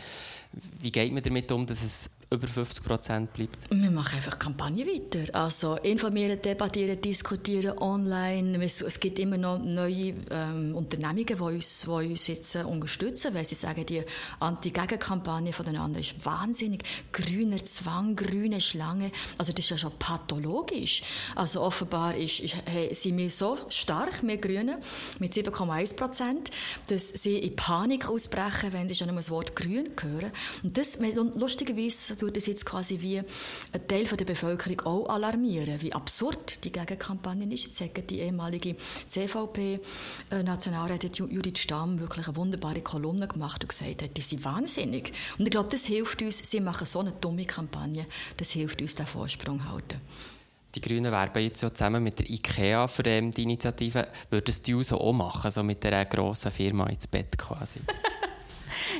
Wie 0.80 0.92
geht 0.92 1.12
man 1.12 1.24
damit 1.24 1.52
um, 1.52 1.66
dass 1.66 1.84
es 1.84 2.10
über 2.34 2.48
50 2.48 2.84
Prozent 2.84 3.34
bleibt? 3.34 3.70
Wir 3.70 3.92
machen 3.92 4.16
einfach 4.16 4.40
Kampagne 4.40 4.86
weiter. 4.86 5.34
Also 5.38 5.76
informieren, 5.78 6.42
debattieren, 6.42 7.00
diskutieren 7.00 7.78
online. 7.78 8.64
Es 8.64 9.00
gibt 9.00 9.20
immer 9.20 9.38
noch 9.38 9.60
neue 9.60 10.16
ähm, 10.32 10.76
Unternehmungen, 10.76 11.26
die 11.26 11.34
uns, 11.34 11.82
die 11.82 11.90
uns 11.90 12.28
jetzt 12.28 12.56
äh, 12.56 12.64
unterstützen, 12.64 13.34
weil 13.34 13.46
sie 13.46 13.56
sagen, 13.56 13.86
die 13.86 14.04
Anti-Gegen-Kampagne 14.40 15.54
voneinander 15.54 16.00
ist 16.00 16.26
wahnsinnig. 16.26 16.84
Grüner 17.12 17.64
Zwang, 17.64 18.16
grüne 18.16 18.60
Schlange. 18.62 19.12
Also 19.38 19.54
das 19.54 19.66
ist 19.66 19.70
ja 19.70 19.78
schon 19.78 19.98
pathologisch. 20.00 21.04
Also 21.36 21.62
offenbar 21.62 22.16
ist, 22.16 22.40
ist, 22.40 22.56
hey, 22.66 22.94
sind 22.94 23.18
wir 23.18 23.30
so 23.30 23.58
stark, 23.70 24.24
wir 24.24 24.38
Grünen, 24.38 24.78
mit 25.20 25.34
7,1 25.34 25.96
Prozent, 25.96 26.52
dass 26.88 27.10
sie 27.10 27.38
in 27.38 27.56
Panik 27.56 28.10
ausbrechen, 28.10 28.74
wenn 28.74 28.88
sie 28.88 28.96
schon 28.96 29.08
nur 29.08 29.18
das 29.18 29.30
Wort 29.30 29.56
grün 29.56 29.92
hören. 30.02 30.32
Und 30.64 30.78
das, 30.78 31.00
lustigerweise, 31.36 32.16
tut 32.24 32.38
es 32.38 32.46
jetzt 32.46 32.66
quasi 32.66 33.02
wie 33.02 33.20
ein 33.20 33.26
Teil 33.88 34.06
der 34.06 34.24
Bevölkerung 34.24 34.80
auch 34.82 35.10
alarmieren, 35.10 35.82
wie 35.82 35.92
absurd 35.92 36.64
die 36.64 36.72
Gegenkampagne 36.72 37.52
ist. 37.54 37.66
Jetzt 37.66 37.82
hat 37.82 38.10
die 38.10 38.20
ehemalige 38.20 38.78
CVP-Nationalrätin 39.10 41.12
Judith 41.14 41.60
Stamm 41.60 42.00
wirklich 42.00 42.28
eine 42.28 42.38
wunderbare 42.38 42.82
Kolumne 42.82 43.28
gemacht 43.28 43.64
und 43.64 43.70
gesagt 43.70 44.04
hat, 44.04 44.16
die 44.16 44.22
sind 44.22 44.46
wahnsinnig. 44.46 45.12
Und 45.38 45.46
ich 45.46 45.52
glaube, 45.52 45.70
das 45.70 45.86
hilft 45.86 46.22
uns, 46.22 46.50
sie 46.50 46.62
machen 46.62 46.86
so 46.86 47.00
eine 47.00 47.12
dumme 47.12 47.44
Kampagne, 47.46 48.06
das 48.38 48.52
hilft 48.52 48.82
uns, 48.82 48.96
den 48.96 49.06
Vorsprung 49.06 49.60
zu 49.60 49.70
halten. 49.70 50.00
Die 50.76 50.82
Grünen 50.82 51.12
werben 51.12 51.44
jetzt 51.44 51.62
ja 51.62 51.74
zusammen 51.74 52.04
mit 52.04 52.20
der 52.20 52.30
IKEA 52.30 52.88
für 52.88 53.04
ähm, 53.06 53.32
die 53.32 53.44
Initiative. 53.44 54.08
Würden 54.30 54.50
es 54.50 54.62
die 54.62 54.76
auch 54.76 55.14
machen, 55.14 55.52
so 55.52 55.62
mit 55.62 55.84
der 55.84 56.06
grossen 56.06 56.52
Firma 56.52 56.88
ins 56.88 57.06
Bett 57.06 57.38
quasi? 57.38 57.82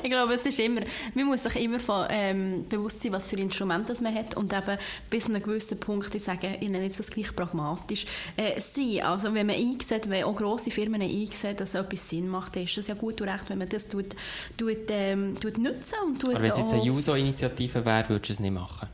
ich 0.02 0.10
glaube, 0.10 0.34
es 0.34 0.46
ist 0.46 0.60
immer, 0.60 0.82
man 1.14 1.26
muss 1.26 1.44
sich 1.44 1.56
immer 1.58 1.80
von, 1.80 2.08
ähm, 2.10 2.66
bewusst 2.68 3.02
sein, 3.02 3.12
was 3.12 3.28
für 3.28 3.38
Instrumente 3.38 3.94
man 4.02 4.16
hat 4.16 4.36
und 4.36 4.52
eben 4.54 4.78
bis 5.10 5.26
zu 5.26 5.30
einem 5.30 5.44
gewissen 5.44 5.80
Punkt, 5.80 6.14
ich 6.16 6.24
sage, 6.24 6.58
ich 6.60 6.70
nenne 6.70 6.86
jetzt 6.86 7.00
das 7.00 7.12
gleich 7.12 7.36
pragmatisch, 7.36 8.06
äh, 8.38 8.60
sein. 8.60 9.02
Also 9.02 9.34
wenn 9.34 9.48
man 9.48 9.56
einsieht, 9.56 10.10
wenn 10.10 10.24
auch 10.24 10.36
grosse 10.36 10.72
Firmen 10.72 11.02
einsehen, 11.02 11.56
dass 11.58 11.76
etwas 11.76 12.10
Sinn 12.10 12.28
macht, 12.28 12.56
dann 12.56 12.64
ist 12.64 12.78
das 12.78 12.88
ja 12.88 12.96
gut 12.96 13.22
und 13.22 13.30
recht, 13.30 13.50
wenn 13.50 13.58
man 13.58 13.70
das 13.70 13.88
tut, 13.88 14.16
tut, 14.58 14.90
ähm, 14.90 15.40
tut 15.40 15.58
nutzen 15.58 15.96
und 16.06 16.20
tut 16.20 16.32
Aber 16.32 16.42
wenn 16.42 16.50
es 16.50 16.58
jetzt 16.58 16.74
eine 16.74 16.84
Juso-Initiative 16.84 17.86
wäre, 17.86 18.10
würdest 18.10 18.30
du 18.30 18.34
es 18.34 18.40
nicht 18.40 18.52
machen? 18.52 18.90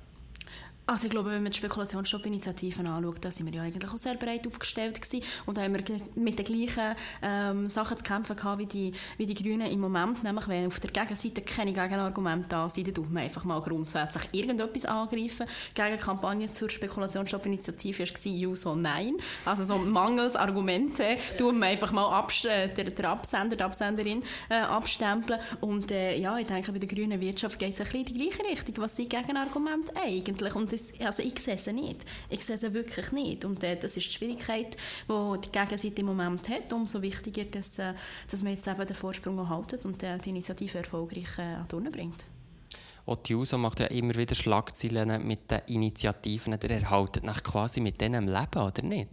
Also 0.90 1.06
ich 1.06 1.12
glaube, 1.12 1.30
wenn 1.30 1.44
man 1.44 1.52
die 1.52 1.58
Spekulationsstopp-Initiativen 1.60 2.88
anschaut, 2.88 3.18
da 3.22 3.30
sind 3.30 3.46
wir 3.46 3.54
ja 3.54 3.62
eigentlich 3.62 3.94
auch 3.94 3.98
sehr 3.98 4.16
breit 4.16 4.48
aufgestellt 4.48 5.00
gewesen 5.00 5.24
und 5.46 5.60
haben 5.60 5.76
wir 5.76 5.84
mit 6.16 6.40
den 6.40 6.46
gleichen 6.46 6.96
ähm, 7.22 7.70
Sachen 7.70 7.96
zu 7.96 8.04
kämpfen 8.04 8.36
gehabt 8.36 8.58
wie 8.58 8.66
die, 8.66 8.94
wie 9.18 9.28
die 9.28 9.36
Grünen 9.36 9.70
im 9.70 9.82
Moment, 9.82 10.24
nämlich 10.24 10.48
wenn 10.48 10.66
auf 10.66 10.80
der 10.80 10.90
Gegenseite 10.90 11.44
keine 11.44 11.74
Gegenargumente 11.74 12.48
da 12.50 12.68
sind, 12.68 12.88
dann 12.88 12.96
tut 12.96 13.12
man 13.12 13.22
einfach 13.22 13.44
mal 13.44 13.62
grundsätzlich 13.62 14.30
irgendetwas 14.32 14.86
angreifen. 14.86 15.46
Gegen 15.76 16.00
Kampagne 16.00 16.50
zur 16.50 16.72
Spekulationsstopp-Initiative 16.72 18.00
war 18.00 18.32
«Juso 18.32 18.74
Nein», 18.74 19.18
also 19.46 19.66
so 19.66 19.78
mangels 19.78 20.36
Argumente 20.36 21.18
tut 21.38 21.54
man 21.54 21.70
einfach 21.70 21.92
mal 21.92 22.28
äh, 22.46 22.68
der, 22.68 22.86
der 22.86 23.10
Absender, 23.12 23.56
die 23.56 23.64
Absenderin 23.64 24.24
äh, 24.50 24.56
abstempeln. 24.56 25.40
Und 25.62 25.92
äh, 25.92 26.18
ja, 26.18 26.36
ich 26.40 26.48
denke, 26.48 26.72
bei 26.72 26.80
der 26.80 26.90
grünen 26.90 27.22
Wirtschaft 27.22 27.60
geht 27.60 27.74
es 27.74 27.80
ein 27.80 27.84
bisschen 27.84 28.00
in 28.00 28.06
die 28.06 28.14
gleiche 28.14 28.44
Richtung, 28.44 28.84
was 28.84 28.96
sind 28.96 29.12
Gegenargumente 29.12 29.96
eigentlich. 29.96 30.56
Und 30.56 30.79
das, 30.80 31.08
also 31.08 31.24
ich 31.24 31.40
sehe 31.40 31.58
sie 31.58 31.74
nicht. 31.74 32.06
Ich 32.30 32.46
sehe 32.46 32.58
sie 32.58 32.74
wirklich 32.74 33.12
nicht. 33.12 33.46
Und 33.46 33.64
äh, 33.64 33.76
das 33.76 33.98
ist 33.98 34.08
die 34.08 34.12
Schwierigkeit, 34.14 34.78
die 35.08 35.42
die 35.42 35.52
Gegenseite 35.52 36.02
im 36.02 36.08
Moment 36.08 36.50
hat. 36.50 36.72
Umso 36.74 37.02
wichtiger, 37.02 37.46
dass, 37.46 37.80
äh, 37.80 37.94
dass 38.30 38.44
man 38.44 38.54
jetzt 38.54 38.68
eben 38.68 38.86
den 38.86 38.96
Vorsprung 38.96 39.40
auch 39.40 39.50
haltet 39.50 39.86
und 39.86 40.02
äh, 40.04 40.18
die 40.20 40.30
Initiative 40.30 40.80
erfolgreich 40.80 41.38
äh, 41.38 41.42
an 41.42 41.68
die 41.72 41.90
bringt. 41.90 42.26
Auch 43.06 43.16
die 43.16 43.34
JUSO 43.34 43.58
macht 43.58 43.80
ja 43.80 43.88
immer 43.88 44.16
wieder 44.16 44.36
Schlagzeilen 44.36 45.26
mit 45.26 45.50
den 45.50 45.62
Initiativen. 45.68 46.60
Der 46.60 46.70
erhaltet 46.70 47.24
nach 47.24 47.42
quasi 47.42 47.82
mit 47.82 48.00
denen 48.00 48.28
Leben, 48.28 48.62
oder 48.62 48.84
nicht? 48.84 49.10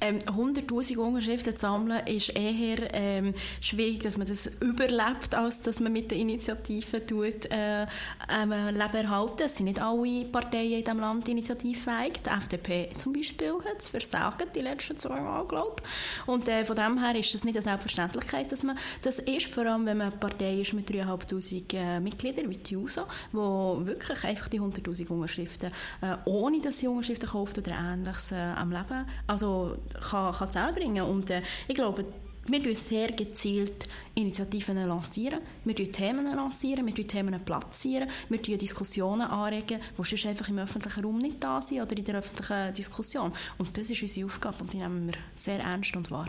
Ähm, 0.00 0.18
100'000 0.20 0.96
Unterschriften 0.96 1.56
zu 1.56 1.60
sammeln 1.60 2.06
ist 2.06 2.30
eher 2.30 2.94
ähm, 2.94 3.34
schwierig, 3.60 4.00
dass 4.00 4.16
man 4.16 4.26
das 4.26 4.46
überlebt, 4.60 5.34
als 5.34 5.62
dass 5.62 5.80
man 5.80 5.92
mit 5.92 6.10
den 6.10 6.20
Initiativen 6.20 7.06
tut, 7.06 7.46
äh, 7.50 7.82
ähm, 7.82 8.52
Leben 8.52 8.96
erhalten. 8.96 9.42
Es 9.44 9.56
sind 9.56 9.66
nicht 9.66 9.80
alle 9.80 10.24
Parteien 10.26 10.72
in 10.78 10.84
diesem 10.84 11.00
Land 11.00 11.28
initiativfähig. 11.28 12.20
Die 12.24 12.30
FDP 12.30 12.90
zum 12.96 13.12
Beispiel 13.12 13.54
hat 13.54 13.80
es 13.80 13.88
versagt, 13.88 14.54
die 14.54 14.60
letzten 14.60 14.96
zwei 14.96 15.16
Jahre, 15.16 15.46
glaube 15.46 15.76
ich. 15.82 16.28
Und 16.28 16.48
äh, 16.48 16.64
von 16.64 16.76
dem 16.76 17.02
her 17.02 17.16
ist 17.18 17.34
das 17.34 17.44
nicht 17.44 17.56
eine 17.56 17.62
Selbstverständlichkeit, 17.62 18.52
dass 18.52 18.62
man 18.62 18.78
das 19.02 19.18
ist, 19.18 19.46
vor 19.46 19.66
allem 19.66 19.86
wenn 19.86 19.98
man 19.98 20.08
eine 20.08 20.16
Partei 20.16 20.60
ist 20.60 20.74
mit 20.74 20.88
3'500 20.90 21.74
äh, 21.74 22.00
Mitgliedern, 22.00 22.50
wie 22.50 22.56
die 22.56 22.74
JUSO, 22.74 23.02
wo 23.32 23.80
wirklich 23.84 24.24
einfach 24.24 24.48
die 24.48 24.60
100'000 24.60 25.08
Unterschriften, 25.08 25.72
äh, 26.00 26.16
ohne 26.24 26.60
dass 26.60 26.78
sie 26.78 26.88
Unterschriften 26.88 27.28
kauft 27.28 27.58
oder 27.58 27.72
Ähnliches 27.72 28.32
äh, 28.32 28.36
am 28.36 28.70
Leben, 28.70 29.06
also 29.26 29.76
kann, 29.94 30.32
kann 30.32 30.50
zusammenbringen 30.50 31.04
Und 31.04 31.30
äh, 31.30 31.42
ich 31.66 31.74
glaube, 31.74 32.04
wir 32.50 32.62
lancieren 32.62 32.74
sehr 32.74 33.08
gezielt 33.08 33.86
Initiativen 34.14 34.76
lancieren. 34.88 35.40
Wir 35.64 35.76
lancieren 35.76 35.92
Themen 35.92 36.34
lancieren, 36.34 36.86
wir 36.86 37.06
Themen 37.06 37.38
platzieren, 37.44 38.08
wir 38.28 38.38
regen 38.38 38.58
Diskussionen 38.58 39.22
anregen, 39.22 39.80
die 39.98 40.04
sonst 40.04 40.26
einfach 40.26 40.48
im 40.48 40.58
öffentlichen 40.58 41.04
Raum 41.04 41.18
nicht 41.18 41.44
da 41.44 41.60
sind 41.60 41.82
oder 41.82 41.96
in 41.96 42.04
der 42.04 42.16
öffentlichen 42.16 42.72
Diskussion. 42.72 43.32
Und 43.58 43.76
das 43.76 43.90
ist 43.90 44.00
unsere 44.00 44.26
Aufgabe 44.26 44.56
und 44.62 44.72
die 44.72 44.78
nehmen 44.78 45.06
wir 45.06 45.14
sehr 45.34 45.60
ernst 45.60 45.94
und 45.94 46.10
wahr. 46.10 46.28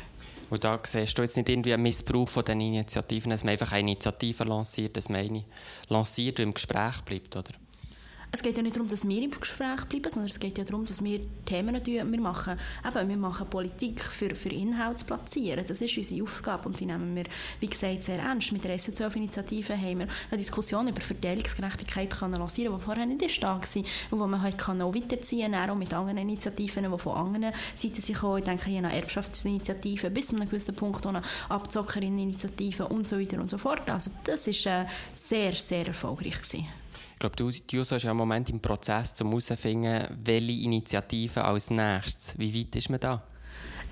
Und 0.50 0.64
da 0.64 0.80
siehst 0.84 1.18
du 1.18 1.22
jetzt 1.22 1.38
nicht 1.38 1.48
irgendwie 1.48 1.74
einen 1.74 1.84
Missbrauch 1.84 2.28
von 2.28 2.44
den 2.44 2.60
Initiativen, 2.60 3.30
dass 3.30 3.44
man 3.44 3.54
einfach 3.54 3.72
eine 3.72 3.92
Initiative 3.92 4.44
lanciert, 4.44 4.98
dass 4.98 5.08
man 5.08 5.22
eine 5.22 5.46
lanciert 5.88 6.40
und 6.40 6.48
im 6.48 6.54
Gespräch 6.54 7.02
bleibt, 7.02 7.36
oder? 7.36 7.52
Es 8.32 8.44
geht 8.44 8.58
ja 8.58 8.62
nicht 8.62 8.76
darum, 8.76 8.88
dass 8.88 9.08
wir 9.08 9.24
im 9.24 9.32
Gespräch 9.32 9.86
bleiben, 9.86 10.10
sondern 10.10 10.30
es 10.30 10.40
geht 10.40 10.60
ja 10.60 10.64
darum, 10.64 10.86
dass 10.86 11.04
wir 11.04 11.20
Themen. 11.46 11.84
Wir 11.84 12.22
machen, 12.22 12.60
eben, 12.86 13.10
wir 13.10 13.18
machen 13.18 13.50
Politik 13.50 14.02
für, 14.02 14.36
für 14.36 14.50
Inhalt 14.50 15.00
zu 15.00 15.06
platzieren. 15.06 15.66
Das 15.68 15.82
ist 15.82 15.98
unsere 15.98 16.24
Aufgabe 16.24 16.70
und 16.70 16.80
die 16.80 16.86
nehmen 16.86 17.16
wir, 17.16 17.24
wie 17.60 17.68
gesagt, 17.68 18.04
sehr 18.04 18.20
ernst. 18.20 18.52
Mit 18.52 18.64
der 18.64 18.78
SO12-Initiative 18.78 19.76
haben 19.76 20.00
wir 20.00 20.08
eine 20.30 20.38
Diskussion 20.38 20.88
über 20.88 21.02
Verteilungsgerechtigkeit 21.02 22.12
können 22.12 22.36
lancieren, 22.36 22.78
die 22.78 22.84
vorher 22.84 23.06
nicht 23.08 23.42
da 23.42 23.56
war 23.56 23.84
und 24.12 24.20
wo 24.20 24.28
man 24.28 24.44
halt 24.44 24.60
kann 24.60 24.82
auch 24.84 24.94
weiterziehen 24.94 25.54
kann, 25.54 25.70
auch 25.72 25.76
mit 25.76 25.92
anderen 25.92 26.20
Initiativen, 26.20 26.84
die 26.84 27.00
von 27.00 27.14
anderen 27.14 27.52
Seiten 27.76 28.02
sich 28.02 28.16
kommen. 28.16 28.38
Ich 28.38 28.44
denke 28.44 28.70
hier 28.70 28.80
an 28.80 28.92
Erbschaftsinitiativen 28.92 30.14
bis 30.14 30.28
zu 30.28 30.36
einem 30.36 30.48
gewissen 30.48 30.76
Punkt 30.76 31.04
auch 31.08 31.10
eine 31.10 31.24
Abzockerinneninitiative 31.50 32.88
und 32.88 33.08
so 33.08 33.20
weiter 33.20 33.40
und 33.40 33.50
so 33.50 33.58
fort. 33.58 33.90
Also 33.90 34.12
das 34.24 34.46
ist 34.46 34.68
äh, 34.68 34.86
sehr, 35.16 35.54
sehr 35.54 35.88
erfolgreich 35.88 36.36
gewesen. 36.36 36.68
Ich 37.20 37.22
glaube, 37.22 37.36
du, 37.36 37.52
du 37.52 37.78
bist 37.80 37.92
ja 37.92 38.12
im 38.12 38.16
Moment 38.16 38.50
im 38.50 38.62
Prozess, 38.62 39.20
um 39.20 39.28
herauszufinden, 39.28 40.06
welche 40.24 40.64
Initiativen 40.64 41.44
als 41.44 41.70
nächstes. 41.70 42.40
Wie 42.40 42.58
weit 42.58 42.74
ist 42.78 42.90
man 42.90 43.02
da? 43.02 43.22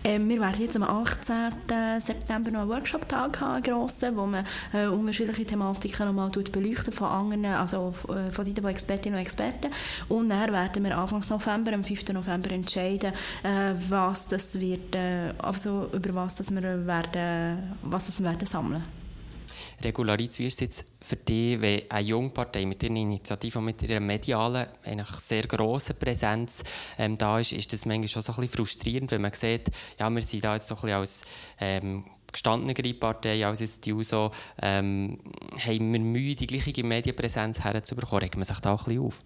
Ähm, 0.06 0.30
wir 0.30 0.40
werden 0.40 0.62
jetzt 0.62 0.78
am 0.78 0.84
18. 0.84 1.52
September 2.00 2.52
noch 2.52 2.62
einen 2.62 2.70
Workshop-Tag 2.70 3.42
haben, 3.42 3.62
grossen, 3.62 4.16
wo 4.16 4.26
man 4.26 4.46
äh, 4.72 4.86
unterschiedliche 4.86 5.46
Thematiken 5.46 6.06
nochmal 6.06 6.30
beleuchten 6.30 6.94
von 6.94 7.10
anderen, 7.10 7.46
also 7.48 7.94
äh, 8.08 8.32
von 8.32 8.46
Seiten 8.46 8.62
von 8.62 8.72
Expertinnen 8.72 9.20
und 9.20 9.26
Experten. 9.26 9.72
Und 10.08 10.30
dann 10.30 10.54
werden 10.54 10.86
wir 10.86 10.98
Anfang 10.98 11.22
November, 11.30 11.74
am 11.74 11.84
5. 11.84 12.08
November 12.13 12.52
entscheiden, 12.52 13.12
äh, 13.44 13.74
was 13.90 14.30
das 14.30 14.58
wird, 14.58 14.96
äh, 14.96 15.34
also 15.40 15.90
über 15.92 16.16
was 16.16 16.38
das 16.38 16.50
wir 16.50 16.88
werden, 16.88 17.76
was 17.82 18.06
das 18.06 18.22
wir 18.22 18.30
werden 18.30 18.46
sammeln. 18.46 18.96
Regularitz, 19.84 20.39
wie 20.39 20.48
ist 20.48 20.56
es 20.56 20.60
jetzt 20.60 20.86
für 21.02 21.15
dich, 21.15 21.60
wenn 21.62 21.89
eine 21.89 22.08
Jungpartei 22.08 22.65
mit 22.65 22.84
ihrer 22.84 22.96
Initiative 22.96 23.60
und 23.60 23.65
mit 23.65 23.82
ihrer 23.84 24.00
medialen, 24.00 24.67
eigentlich 24.84 25.10
sehr 25.17 25.43
grossen 25.43 25.98
Präsenz 25.98 26.63
ähm, 26.98 27.17
da 27.17 27.39
ist, 27.39 27.54
ist 27.54 27.72
das 27.74 27.86
manchmal 27.86 28.08
schon 28.08 28.22
so 28.22 28.34
ein 28.34 28.41
bisschen 28.41 28.58
frustrierend, 28.58 29.12
wenn 29.12 29.22
man 29.22 29.34
sieht, 29.34 29.70
ja, 30.00 30.10
wir 30.10 30.22
sind 30.22 30.43
da 30.43 30.56
jetzt 30.56 30.67
so 30.67 30.76
ein 30.76 30.82
bisschen 30.82 30.98
als 30.98 31.26
ähm, 31.60 32.06
gestandenere 32.32 32.93
Partei 32.93 33.46
als 33.46 33.62
jetzt 33.62 33.86
die 33.86 33.93
USO, 33.93 34.32
ähm, 34.62 35.20
haben 35.60 35.93
wir 35.93 36.00
Mühe, 36.00 36.36
die 36.36 36.48
gleiche 36.48 36.84
Medienpräsenz 36.84 37.63
herzubekommen. 37.63 38.22
Regt 38.24 38.36
man 38.36 38.46
sich 38.46 38.60
da 38.60 38.74
auch 38.74 38.82
ein 38.88 38.96
bisschen 38.96 39.06
auf? 39.06 39.24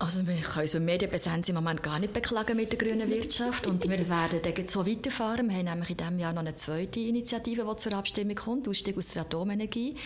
Also 0.00 0.26
wir 0.26 0.34
können 0.36 0.62
unsere 0.62 0.82
Medienpräsenz 0.82 1.50
im 1.50 1.56
Moment 1.56 1.82
gar 1.82 1.98
nicht 1.98 2.14
beklagen 2.14 2.56
mit 2.56 2.72
der 2.72 2.78
grünen 2.78 3.10
Wirtschaft 3.10 3.66
und 3.66 3.86
wir 3.86 4.08
werden 4.08 4.40
dann 4.42 4.66
so 4.66 4.86
weiterfahren. 4.86 5.50
Wir 5.50 5.56
haben 5.56 5.66
nämlich 5.66 5.90
in 5.90 5.96
diesem 5.98 6.18
Jahr 6.18 6.32
noch 6.32 6.40
eine 6.40 6.54
zweite 6.54 7.00
Initiative, 7.00 7.66
die 7.70 7.76
zur 7.76 7.92
Abstimmung 7.92 8.34
kommt, 8.34 8.66
Ausstieg 8.66 8.96
aus 8.96 9.08
der 9.08 9.22
Atomenergie. 9.22 9.96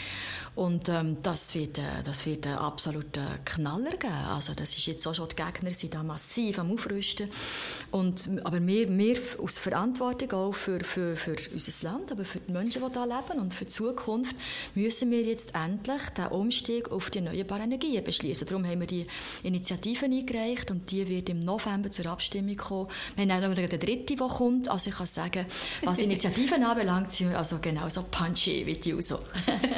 Und 0.57 0.89
ähm, 0.89 1.19
das 1.23 1.55
wird, 1.55 1.79
äh, 1.79 2.03
das 2.05 2.27
wird 2.27 2.45
ein 2.49 2.59
absoluter 2.59 3.39
Knaller 3.45 3.93
geben. 3.93 4.13
Also 4.13 4.53
das 4.55 4.77
ist 4.77 4.85
jetzt 4.87 5.07
auch 5.07 5.15
schon, 5.15 5.29
die 5.29 5.37
Gegner 5.37 5.73
sind 5.73 5.95
da 5.95 6.03
massiv 6.03 6.59
am 6.59 6.73
Aufrüsten. 6.73 7.29
Und, 7.93 8.29
aber 8.43 8.67
wir, 8.67 8.99
wir 8.99 9.17
aus 9.39 9.59
Verantwortung 9.59 10.33
auch 10.33 10.55
für, 10.57 10.81
für, 10.81 11.15
für 11.15 11.37
unser 11.53 11.89
Land, 11.89 12.11
aber 12.11 12.25
für 12.25 12.41
die 12.41 12.53
Menschen, 12.53 12.83
die 12.83 12.93
hier 12.93 13.07
leben 13.07 13.41
und 13.41 13.55
für 13.55 13.65
die 13.65 13.71
Zukunft, 13.71 14.35
müssen 14.75 15.13
wir 15.13 15.23
jetzt 15.23 15.55
endlich 15.55 16.03
den 16.19 16.27
Umstieg 16.27 16.91
auf 16.91 17.11
die 17.11 17.19
erneuerbaren 17.19 17.63
Energien 17.71 18.03
beschließen. 18.03 18.45
Darum 18.45 18.67
haben 18.67 18.81
wir 18.81 18.89
die 18.89 19.07
Initiative 19.45 19.84
Initiative 19.85 20.07
eingereicht 20.07 20.71
und 20.71 20.91
die 20.91 21.07
wird 21.09 21.29
im 21.29 21.41
November 21.41 21.91
zur 21.91 22.07
Abstimmung 22.07 22.57
kommen. 22.57 22.89
Wir 23.17 23.25
haben 23.25 23.45
auch 23.45 23.49
noch 23.49 23.57
eine 23.57 23.69
dritte, 23.69 23.97
die 23.97 24.17
kommt. 24.17 24.69
Also 24.71 24.91
ich 24.91 24.97
kann 24.97 25.07
sagen, 25.07 25.47
was 25.83 25.99
Initiativen 26.01 26.65
anbelangt, 26.65 27.11
sind 27.11 27.31
wir 27.31 27.39
also 27.39 27.59
genauso 27.61 28.05
punchy 28.11 28.65
wie 28.67 28.75
die 28.75 28.95
USO. 28.95 29.19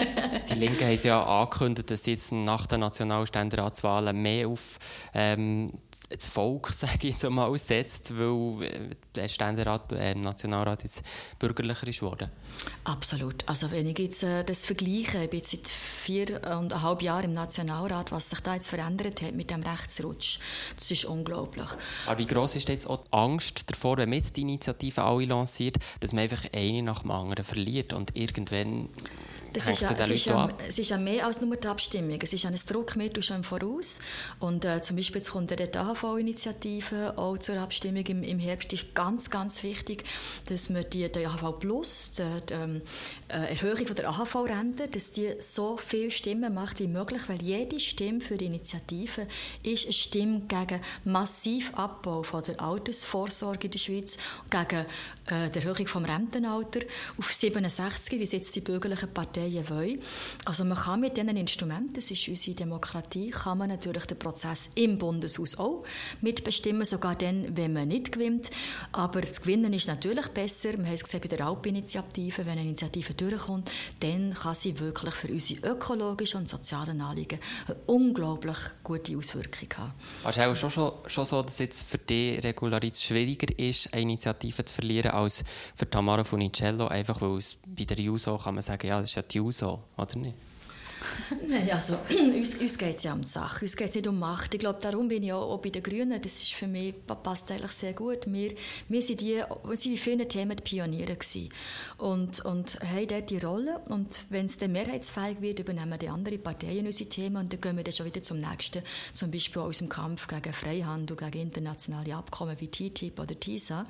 die 0.51 0.55
Linken 0.55 0.85
haben 0.85 0.99
ja 1.03 1.23
angekündigt, 1.23 1.91
dass 1.91 2.05
sie 2.05 2.13
jetzt 2.13 2.33
nach 2.33 2.67
den 2.67 2.81
Nationalständeratswahlen 2.81 4.21
mehr 4.21 4.49
auf 4.49 4.79
ähm, 5.13 5.73
das 6.09 6.27
Volk, 6.27 6.69
sage 6.73 7.09
ich 7.09 7.15
jetzt 7.15 7.29
mal, 7.29 7.57
setzt, 7.59 8.17
weil 8.19 8.63
äh, 8.65 8.91
der 9.15 9.29
Ständerat, 9.29 9.93
äh, 9.93 10.15
Nationalrat 10.15 10.83
jetzt 10.83 11.03
bürgerlicher 11.39 11.87
ist 11.87 12.01
geworden? 12.01 12.31
Absolut. 12.85 13.49
Also 13.49 13.71
wenn 13.71 13.87
ich 13.87 13.99
jetzt 13.99 14.23
äh, 14.23 14.45
das 14.45 14.65
vergleiche, 14.65 15.25
ich 15.25 15.31
bin 15.31 15.41
jetzt 15.41 15.51
seit 15.51 15.69
viereinhalb 15.69 17.03
Jahren 17.03 17.25
im 17.25 17.35
Nationalrat, 17.35 18.13
was 18.13 18.31
sich 18.31 18.41
da 18.41 18.55
jetzt 18.55 18.69
verändert 18.69 19.23
hat 19.23 19.35
mit 19.35 19.51
dem 19.51 19.63
Rechtsrutsch, 19.63 20.39
das 20.77 20.91
ist 20.91 21.05
unglaublich. 21.05 21.69
Aber 22.07 22.19
wie 22.19 22.27
groß 22.27 22.57
ist 22.57 22.69
jetzt 22.69 22.87
auch 22.87 23.03
die 23.03 23.13
Angst 23.13 23.71
davor, 23.71 23.97
wenn 23.99 24.09
man 24.09 24.19
jetzt 24.19 24.37
die 24.37 24.43
Initiative 24.43 25.03
alle 25.03 25.27
lanciert, 25.27 25.77
dass 26.01 26.13
man 26.13 26.23
einfach 26.23 26.45
eine 26.53 26.83
nach 26.83 27.03
dem 27.03 27.11
anderen 27.11 27.45
verliert 27.45 27.93
und 27.93 28.17
irgendwann 28.17 28.89
das 29.57 29.69
ist 29.69 29.81
ja, 29.81 29.97
es, 29.99 30.11
ist 30.11 30.25
ja, 30.27 30.49
es 30.69 30.79
ist 30.79 30.91
ja 30.91 30.99
mehr 30.99 31.27
als 31.27 31.41
nur 31.41 31.57
die 31.57 31.67
Abstimmung. 31.67 32.19
Es 32.23 32.33
ist 32.33 32.45
ein 32.45 32.55
Druckmittel 32.55 33.23
schon 33.23 33.39
im 33.39 33.45
Voraus. 33.45 34.01
Und 34.39 34.65
äh, 34.65 34.83
zum 34.83 34.97
Beispiel 34.97 35.21
jetzt 35.21 35.31
kommt 35.31 35.51
die 35.51 35.77
AHV-Initiative 35.77 37.17
auch 37.17 37.39
zur 37.39 37.57
Abstimmung 37.57 38.05
im, 38.07 38.23
im 38.23 38.39
Herbst. 38.39 38.73
ist 38.73 38.95
ganz, 38.95 39.31
ganz 39.31 39.63
wichtig, 39.63 40.05
dass 40.49 40.73
wir 40.73 40.85
die, 40.85 41.11
die 41.11 41.27
AHV 41.27 41.59
Plus, 41.59 42.13
die, 42.13 42.23
die 42.49 42.83
äh, 43.33 43.55
Erhöhung 43.55 43.87
von 43.87 43.97
der 43.97 44.09
AHV-Rente, 44.11 44.89
dass 44.89 45.13
die 45.13 45.35
so 45.41 45.77
viele 45.77 46.11
Stimmen 46.11 46.53
macht 46.53 46.81
wie 46.81 46.89
möglich, 46.89 47.23
weil 47.29 47.41
jede 47.43 47.81
Stimme 47.81 48.21
für 48.21 48.37
die 48.37 48.47
Initiative 48.47 49.27
ist 49.63 49.85
eine 49.85 49.93
Stimme 49.93 50.43
gegen 50.49 50.81
massiv 51.05 51.73
Abbau 51.75 52.23
von 52.23 52.43
der 52.43 52.61
Altersvorsorge 52.61 53.67
in 53.67 53.71
der 53.71 53.79
Schweiz, 53.79 54.19
gegen 54.51 54.87
äh, 55.27 55.51
die 55.51 55.59
Erhöhung 55.59 55.87
vom 55.87 56.05
Rentenalter 56.05 56.81
auf 57.19 57.33
67, 57.33 58.19
wie 58.19 58.23
es 58.23 58.33
jetzt 58.33 58.55
die 58.55 58.61
bürgerlichen 58.61 59.13
Parteien 59.13 59.46
Parteien 59.47 59.69
wollen. 59.71 60.01
Also 60.45 60.65
man 60.65 60.77
kann 60.77 61.01
mit 61.01 61.17
diesen 61.17 61.37
Instrumenten, 61.37 61.95
das 61.95 62.11
ist 62.11 62.29
unsere 62.29 62.57
Demokratie, 62.57 63.31
kann 63.31 63.59
man 63.59 63.69
natürlich 63.69 64.07
den 64.07 64.19
Prozess 64.19 64.71
im 64.75 64.99
Bundeshaus 64.99 65.59
auch 65.59 65.85
mitbestimmen, 66.21 66.85
sogar 66.85 67.15
dann, 67.15 67.57
wenn 67.57 67.73
man 67.73 67.89
nicht 67.89 68.13
gewinnt. 68.13 68.51
Aber 68.93 69.21
das 69.21 69.41
Gewinnen 69.41 69.73
ist 69.73 69.87
natürlich 69.87 70.29
besser. 70.29 70.73
Wir 70.73 70.87
haben 70.87 70.93
es 70.93 71.05
gesehen 71.05 71.21
bei 71.21 71.29
der 71.29 71.47
Alp-Initiative, 71.47 72.45
wenn 72.47 72.53
eine 72.53 72.63
Initiative 72.63 73.15
durchkommt, 73.15 73.71
dann 74.01 74.35
kann 74.35 74.55
sie 74.55 74.79
wirklich 74.79 75.15
für 75.15 75.29
unsere 75.29 75.67
ökologischen 75.67 76.41
und 76.41 76.49
sozialen 76.49 77.01
Anliegen 77.01 77.39
eine 77.67 77.77
unglaublich 77.87 78.59
gute 78.83 79.17
Auswirkung 79.17 79.69
haben. 79.77 79.93
Also 80.25 80.43
auch 80.43 80.55
schon, 80.55 80.71
schon, 80.71 80.93
schon 81.07 81.25
so, 81.25 81.43
dass 81.43 81.59
jetzt 81.59 81.91
für 81.91 81.99
die 81.99 82.35
Regularität 82.37 82.97
schwieriger 82.97 83.59
ist, 83.59 83.93
eine 83.93 84.03
Initiative 84.03 84.65
zu 84.65 84.75
verlieren, 84.75 85.13
als 85.13 85.45
für 85.75 85.89
Tamara 85.89 86.25
Funicello, 86.25 86.89
einfach 86.89 87.21
weil 87.21 87.39
es 87.39 87.59
bei 87.67 87.85
der 87.85 87.99
JUSO 87.99 88.39
kann 88.39 88.55
man 88.55 88.63
sagen, 88.63 88.87
ja, 88.87 89.01
das 89.01 89.11
ist 89.11 89.17
ja 89.17 89.23
die 89.31 89.39
JUSO, 89.39 89.81
oder 89.97 90.19
nicht? 90.19 90.37
Nein, 91.49 91.71
also 91.71 91.99
uns, 92.37 92.57
uns 92.59 92.79
geht 92.79 92.97
es 92.97 93.03
ja 93.05 93.13
um 93.13 93.23
die 93.23 93.29
Sache, 93.29 93.63
uns 93.63 93.77
geht 93.77 93.89
es 93.89 93.95
nicht 93.95 94.07
um 94.07 94.19
Macht. 94.19 94.55
Ich 94.55 94.61
glaube, 94.61 94.79
darum 94.81 95.09
bin 95.09 95.23
ich 95.23 95.33
auch, 95.33 95.59
bei 95.59 95.71
den 95.71 95.83
Grünen, 95.83 96.21
das 96.21 96.35
ist 96.35 96.53
für 96.53 96.67
mich, 96.67 96.95
passt 97.07 97.51
eigentlich 97.51 97.73
sehr 97.73 97.93
gut. 97.93 98.21
Wir, 98.27 98.53
wir 98.89 99.03
sind 99.03 99.21
die, 99.21 99.43
wir 99.65 99.77
sind 99.77 99.95
bei 99.95 100.01
vielen 100.01 100.29
Themen 100.29 100.57
die 100.57 100.63
Pioniere 100.63 101.17
gewesen 101.17 101.51
und, 101.99 102.45
und 102.45 102.81
haben 102.81 103.07
dort 103.09 103.31
die 103.31 103.39
Rolle 103.39 103.81
und 103.89 104.21
wenn 104.29 104.47
es 104.47 104.59
dann 104.59 104.73
mehrheitsfähig 104.73 105.41
wird, 105.41 105.59
übernehmen 105.61 105.99
die 105.99 106.09
anderen 106.09 106.43
Parteien 106.43 106.87
unsere 106.87 107.09
Themen 107.09 107.37
und 107.37 107.53
dann 107.53 107.61
gehen 107.61 107.77
wir 107.77 107.85
dann 107.85 107.95
schon 107.95 108.07
wieder 108.07 108.23
zum 108.23 108.41
nächsten, 108.41 108.83
zum 109.13 109.31
Beispiel 109.31 109.63
aus 109.63 109.79
dem 109.79 109.89
Kampf 109.89 110.29
gegen 110.29 110.53
Freihandel, 110.53 111.17
gegen 111.17 111.41
internationale 111.41 112.15
Abkommen 112.15 112.57
wie 112.61 112.69
TTIP 112.69 113.19
oder 113.19 113.39
TISA 113.39 113.87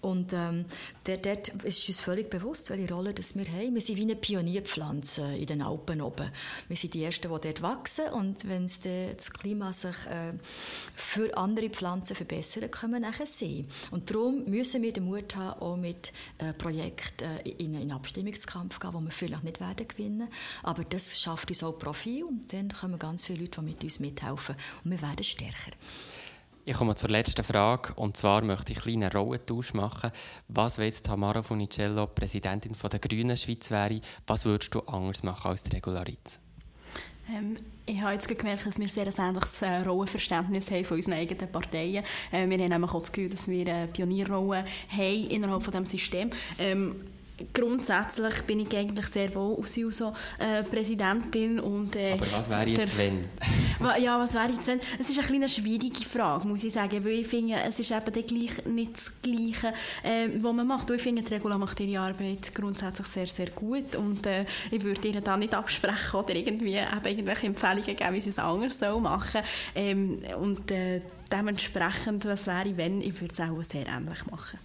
und 0.00 0.32
ähm, 0.32 0.66
dort, 1.04 1.26
dort 1.26 1.48
ist 1.64 1.88
uns 1.88 2.00
völlig 2.00 2.30
bewusst, 2.30 2.70
welche 2.70 2.92
Rolle 2.92 3.14
das 3.14 3.36
wir 3.36 3.46
haben. 3.46 3.74
Wir 3.74 3.80
sind 3.80 3.96
wie 3.96 4.02
eine 4.02 4.16
Pionierpflanze 4.16 5.36
in 5.36 5.46
den 5.46 5.62
Alpen 5.62 6.00
oben. 6.00 6.30
Wir 6.68 6.76
sind 6.76 6.94
die 6.94 7.04
Ersten, 7.04 7.32
die 7.32 7.40
dort 7.40 7.62
wachsen 7.62 8.08
und 8.08 8.48
wenn 8.48 8.66
das 8.66 9.32
Klima 9.32 9.72
sich 9.72 9.96
äh, 10.06 10.32
für 10.94 11.36
andere 11.36 11.70
Pflanzen 11.70 12.16
verbessert, 12.16 12.70
können 12.72 12.94
wir 12.94 13.00
nachher 13.00 13.26
sehen. 13.26 13.68
Und 13.90 14.10
darum 14.10 14.44
müssen 14.44 14.82
wir 14.82 14.92
den 14.92 15.04
Mut 15.04 15.36
haben, 15.36 15.60
auch 15.60 15.76
mit 15.76 16.12
äh, 16.38 16.52
Projekten 16.52 17.24
äh, 17.44 17.48
in 17.50 17.76
einen 17.76 17.92
Abstimmungskampf 17.92 18.80
gehen, 18.80 18.94
wo 18.94 19.00
wir 19.00 19.10
vielleicht 19.10 19.44
nicht 19.44 19.60
werden 19.60 19.88
gewinnen, 19.88 20.28
aber 20.62 20.84
das 20.84 21.20
schafft 21.20 21.50
uns 21.50 21.62
auch 21.62 21.78
Profil 21.78 22.24
und 22.24 22.52
dann 22.52 22.72
kommen 22.72 22.98
ganz 22.98 23.24
viele 23.24 23.40
Leute, 23.40 23.60
die 23.60 23.66
mit 23.66 23.84
uns 23.84 24.00
mithelfen 24.00 24.56
und 24.84 24.90
wir 24.90 25.02
werden 25.02 25.24
stärker. 25.24 25.72
Ich 26.68 26.76
komme 26.76 26.96
zur 26.96 27.10
letzten 27.10 27.44
Frage 27.44 27.94
und 27.94 28.16
zwar 28.16 28.42
möchte 28.42 28.72
ich 28.72 28.84
einen 28.84 29.08
kleinen 29.08 29.12
Rollentausch 29.12 29.72
machen. 29.72 30.10
Was, 30.48 30.78
wenn 30.78 30.86
jetzt 30.86 31.06
Tamara 31.06 31.40
Funicello 31.44 32.08
Präsidentin 32.08 32.74
von 32.74 32.90
der 32.90 32.98
Grünen 32.98 33.36
Schweiz 33.36 33.70
wäre, 33.70 34.00
was 34.26 34.46
würdest 34.46 34.74
du 34.74 34.80
anders 34.80 35.22
machen 35.22 35.48
als 35.48 35.62
die 35.62 35.76
Regularitz? 35.76 36.40
Ähm, 37.32 37.56
ich 37.86 38.00
habe 38.00 38.14
jetzt 38.14 38.26
gemerkt, 38.26 38.66
dass 38.66 38.80
wir 38.80 38.88
sehr 38.88 39.06
ein 39.06 39.12
ähnliches 39.16 39.62
äh, 39.62 39.76
Rollenverständnis 39.82 40.68
haben 40.72 40.84
von 40.84 40.96
unseren 40.96 41.14
eigenen 41.14 41.52
Parteien. 41.52 42.04
Äh, 42.32 42.48
wir 42.48 42.58
haben 42.58 42.68
nämlich 42.68 42.90
auch 42.92 43.00
das 43.00 43.12
Gefühl, 43.12 43.30
dass 43.30 43.46
wir 43.46 43.72
eine 43.72 43.86
Pionierrolle 43.86 44.64
haben 44.88 45.30
innerhalb 45.30 45.62
von 45.62 45.70
diesem 45.70 45.86
System. 45.86 46.30
Ähm, 46.58 46.96
grundsätzlich 47.52 48.42
bin 48.42 48.60
ich 48.60 48.76
eigentlich 48.76 49.06
sehr 49.06 49.34
wohl 49.34 49.56
als 49.60 49.76
JUSO-Präsidentin. 49.76 51.58
Äh, 51.94 52.12
Aber 52.12 52.32
was 52.32 52.48
wäre 52.48 52.68
jetzt, 52.68 52.96
wenn? 52.96 53.20
ja, 54.02 54.18
was 54.18 54.34
wäre 54.34 54.52
jetzt, 54.52 54.66
wenn? 54.68 54.80
Es 54.98 55.10
ist 55.10 55.30
eine, 55.30 55.48
schwierige 55.48 56.04
Frage, 56.04 56.48
muss 56.48 56.64
ich 56.64 56.72
sagen, 56.72 57.04
weil 57.04 57.20
ich 57.20 57.26
finde, 57.26 57.56
es 57.66 57.78
ist 57.78 57.90
eben 57.90 58.26
gleich, 58.26 58.64
nicht 58.66 58.94
das 58.94 59.12
Gleiche, 59.20 59.74
äh, 60.02 60.28
was 60.40 60.52
man 60.54 60.66
macht. 60.66 60.90
ich 60.90 61.02
finde, 61.02 61.30
Regula 61.30 61.58
macht 61.58 61.78
ihre 61.80 62.00
Arbeit 62.00 62.54
grundsätzlich 62.54 63.06
sehr, 63.08 63.26
sehr 63.26 63.50
gut 63.50 63.94
und 63.96 64.26
äh, 64.26 64.44
ich 64.70 64.82
würde 64.82 65.08
ihr 65.08 65.20
da 65.20 65.36
nicht 65.36 65.54
absprechen 65.54 66.20
oder 66.20 66.34
irgendwie 66.34 66.76
eben 66.76 67.04
irgendwelche 67.04 67.46
Empfehlungen 67.46 67.96
geben, 67.96 68.14
wie 68.14 68.20
sie 68.20 68.30
es 68.30 68.38
anders 68.38 68.78
so 68.78 68.98
machen 68.98 69.42
ähm, 69.74 70.22
und 70.40 70.70
äh, 70.70 71.02
dementsprechend, 71.30 72.24
was 72.24 72.46
wäre, 72.46 72.76
wenn, 72.76 73.00
ich 73.00 73.20
würde 73.20 73.34
es 73.34 73.40
auch 73.40 73.62
sehr 73.62 73.86
ähnlich 73.86 74.24
machen. 74.30 74.58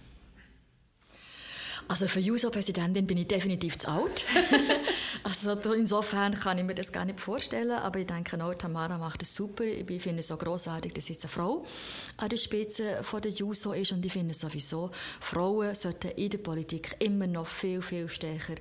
Also 1.92 2.08
für 2.08 2.20
JUSO-Präsidentin 2.20 3.06
bin 3.06 3.18
ich 3.18 3.26
definitiv 3.26 3.76
zu 3.76 3.90
alt. 3.90 4.24
also 5.24 5.52
insofern 5.72 6.32
kann 6.32 6.56
ich 6.56 6.64
mir 6.64 6.74
das 6.74 6.90
gar 6.90 7.04
nicht 7.04 7.20
vorstellen, 7.20 7.72
aber 7.72 7.98
ich 7.98 8.06
denke 8.06 8.42
auch, 8.42 8.54
Tamara 8.54 8.96
macht 8.96 9.20
es 9.20 9.34
super. 9.34 9.62
Ich 9.64 10.00
finde 10.00 10.20
es 10.20 10.28
so 10.28 10.38
großartig, 10.38 10.94
dass 10.94 11.10
jetzt 11.10 11.24
eine 11.24 11.32
Frau 11.32 11.66
an 12.16 12.30
der 12.30 12.38
Spitze 12.38 13.00
von 13.02 13.20
der 13.20 13.32
JUSO 13.32 13.74
ist 13.74 13.92
und 13.92 14.06
ich 14.06 14.10
finde 14.10 14.32
sowieso, 14.32 14.90
Frauen 15.20 15.74
sollten 15.74 16.12
in 16.12 16.30
der 16.30 16.38
Politik 16.38 16.96
immer 16.98 17.26
noch 17.26 17.46
viel, 17.46 17.82
viel 17.82 18.08
stärker 18.08 18.54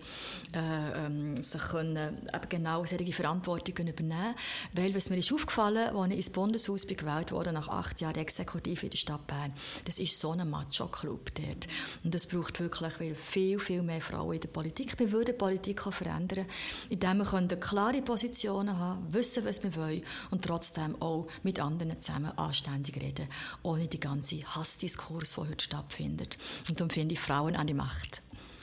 äh, 0.54 1.06
ähm, 1.06 1.42
sich 1.42 1.62
können, 1.62 2.28
eben 2.36 2.50
genau 2.50 2.84
solche 2.84 3.14
Verantwortungen 3.14 3.88
übernehmen, 3.94 4.36
weil 4.74 4.94
was 4.94 5.10
mir 5.10 5.20
ist 5.20 5.32
aufgefallen, 5.32 5.96
als 5.96 6.12
ich 6.12 6.18
ins 6.18 6.30
Bundeshaus 6.32 6.86
bin 6.86 6.98
gewählt 6.98 7.32
wurde, 7.32 7.54
nach 7.54 7.70
acht 7.70 8.02
Jahren 8.02 8.16
Exekutiv 8.16 8.84
in 8.84 8.90
der 8.90 8.98
Stadt 8.98 9.26
Bern, 9.26 9.54
das 9.86 10.00
ist 10.00 10.20
so 10.20 10.32
ein 10.32 10.50
Macho-Club 10.50 11.34
dort 11.36 11.70
und 12.04 12.14
das 12.14 12.28
braucht 12.28 12.60
wirklich 12.60 13.16
viel, 13.22 13.60
viel 13.60 13.82
mehr 13.82 14.02
Frauen 14.02 14.36
in 14.36 14.42
der 14.42 14.50
Politik. 14.50 14.98
Wir 15.00 15.12
würden 15.12 15.38
Politik 15.38 15.88
auch 15.88 15.94
verändern, 15.94 16.46
indem 16.90 17.20
wir 17.20 17.58
klare 17.58 18.02
Positionen 18.02 18.78
haben, 18.78 19.14
wissen, 19.14 19.46
was 19.46 19.64
wir 19.64 19.76
wollen 19.76 20.04
und 20.32 20.44
trotzdem 20.44 21.02
auch 21.02 21.28
mit 21.44 21.60
anderen 21.60 22.02
zusammen 22.02 22.38
anständig 22.38 23.02
reden, 23.02 23.28
ohne 23.64 23.88
die 23.88 24.00
ganze 24.00 24.44
Hassdiskurs, 24.56 25.36
der 25.36 25.50
heute 25.50 25.64
stattfindet. 25.64 26.38
Und 26.68 26.80
darum 26.80 26.90
finde 26.90 27.14
ich 27.14 27.20
Frauen 27.20 27.56
an 27.56 27.68
die 27.68 27.74
Macht. 27.74 28.22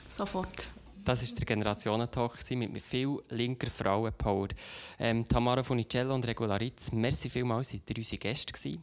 Sofort. 0.09 0.67
Das 1.05 1.27
war 1.27 1.35
der 1.35 1.45
Generationentalk 1.45 2.51
mit 2.51 2.83
viel 2.83 3.17
linker 3.29 3.71
Frauenpower. 3.71 4.49
Ähm, 4.99 5.25
Tamara 5.25 5.63
Funicello 5.63 6.13
und 6.13 6.27
Regularitz, 6.27 6.91
merci 6.91 7.29
vielmals, 7.29 7.69
seid 7.69 7.89
ihr 7.89 7.97
unsere 7.97 8.17
Gäste 8.17 8.53
gewesen. 8.53 8.81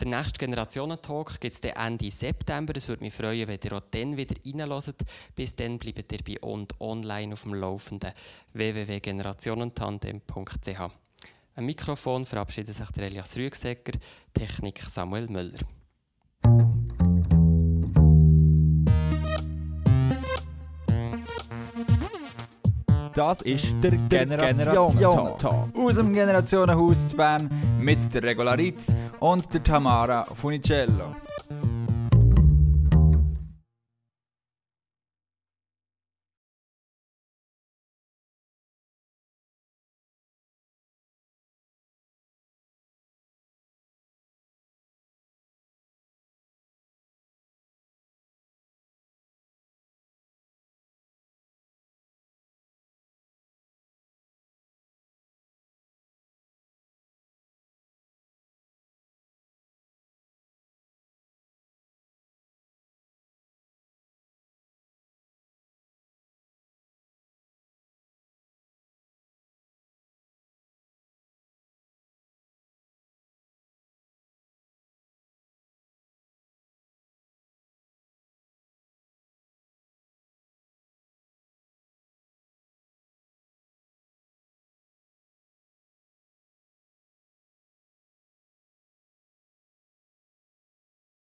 Der 0.00 0.08
nächste 0.08 0.38
Generationentalk 0.38 1.38
gibt 1.40 1.54
es 1.54 1.60
Ende 1.60 2.10
September. 2.10 2.72
Es 2.76 2.88
würde 2.88 3.04
mich 3.04 3.14
freuen, 3.14 3.46
wenn 3.46 3.60
ihr 3.62 3.72
auch 3.72 3.82
dann 3.90 4.16
wieder 4.16 4.34
reinhört. 4.44 5.02
Bis 5.34 5.54
dann 5.54 5.78
bleibt 5.78 6.10
ihr 6.12 6.24
bei 6.24 6.40
und 6.40 6.80
online 6.80 7.34
auf 7.34 7.42
dem 7.42 7.54
Laufenden 7.54 8.12
www.generationentandem.ch. 8.52 10.80
Ein 11.54 11.66
Mikrofon 11.66 12.24
verabschiedet 12.24 12.74
sich 12.74 12.90
der 12.92 13.04
Elias 13.04 13.36
Rüegsecker, 13.36 13.92
Technik 14.32 14.82
Samuel 14.82 15.28
Müller. 15.28 15.58
Das 23.14 23.42
ist 23.42 23.66
der, 23.82 23.90
der 23.90 24.26
Generationentag. 24.26 25.68
Aus 25.76 25.96
dem 25.96 26.14
Generationenhaus 26.14 27.08
zu 27.08 27.16
Bern 27.16 27.50
mit 27.78 28.12
der 28.14 28.22
Regularitz 28.22 28.94
und 29.20 29.52
der 29.52 29.62
Tamara 29.62 30.24
Funicello. 30.34 31.14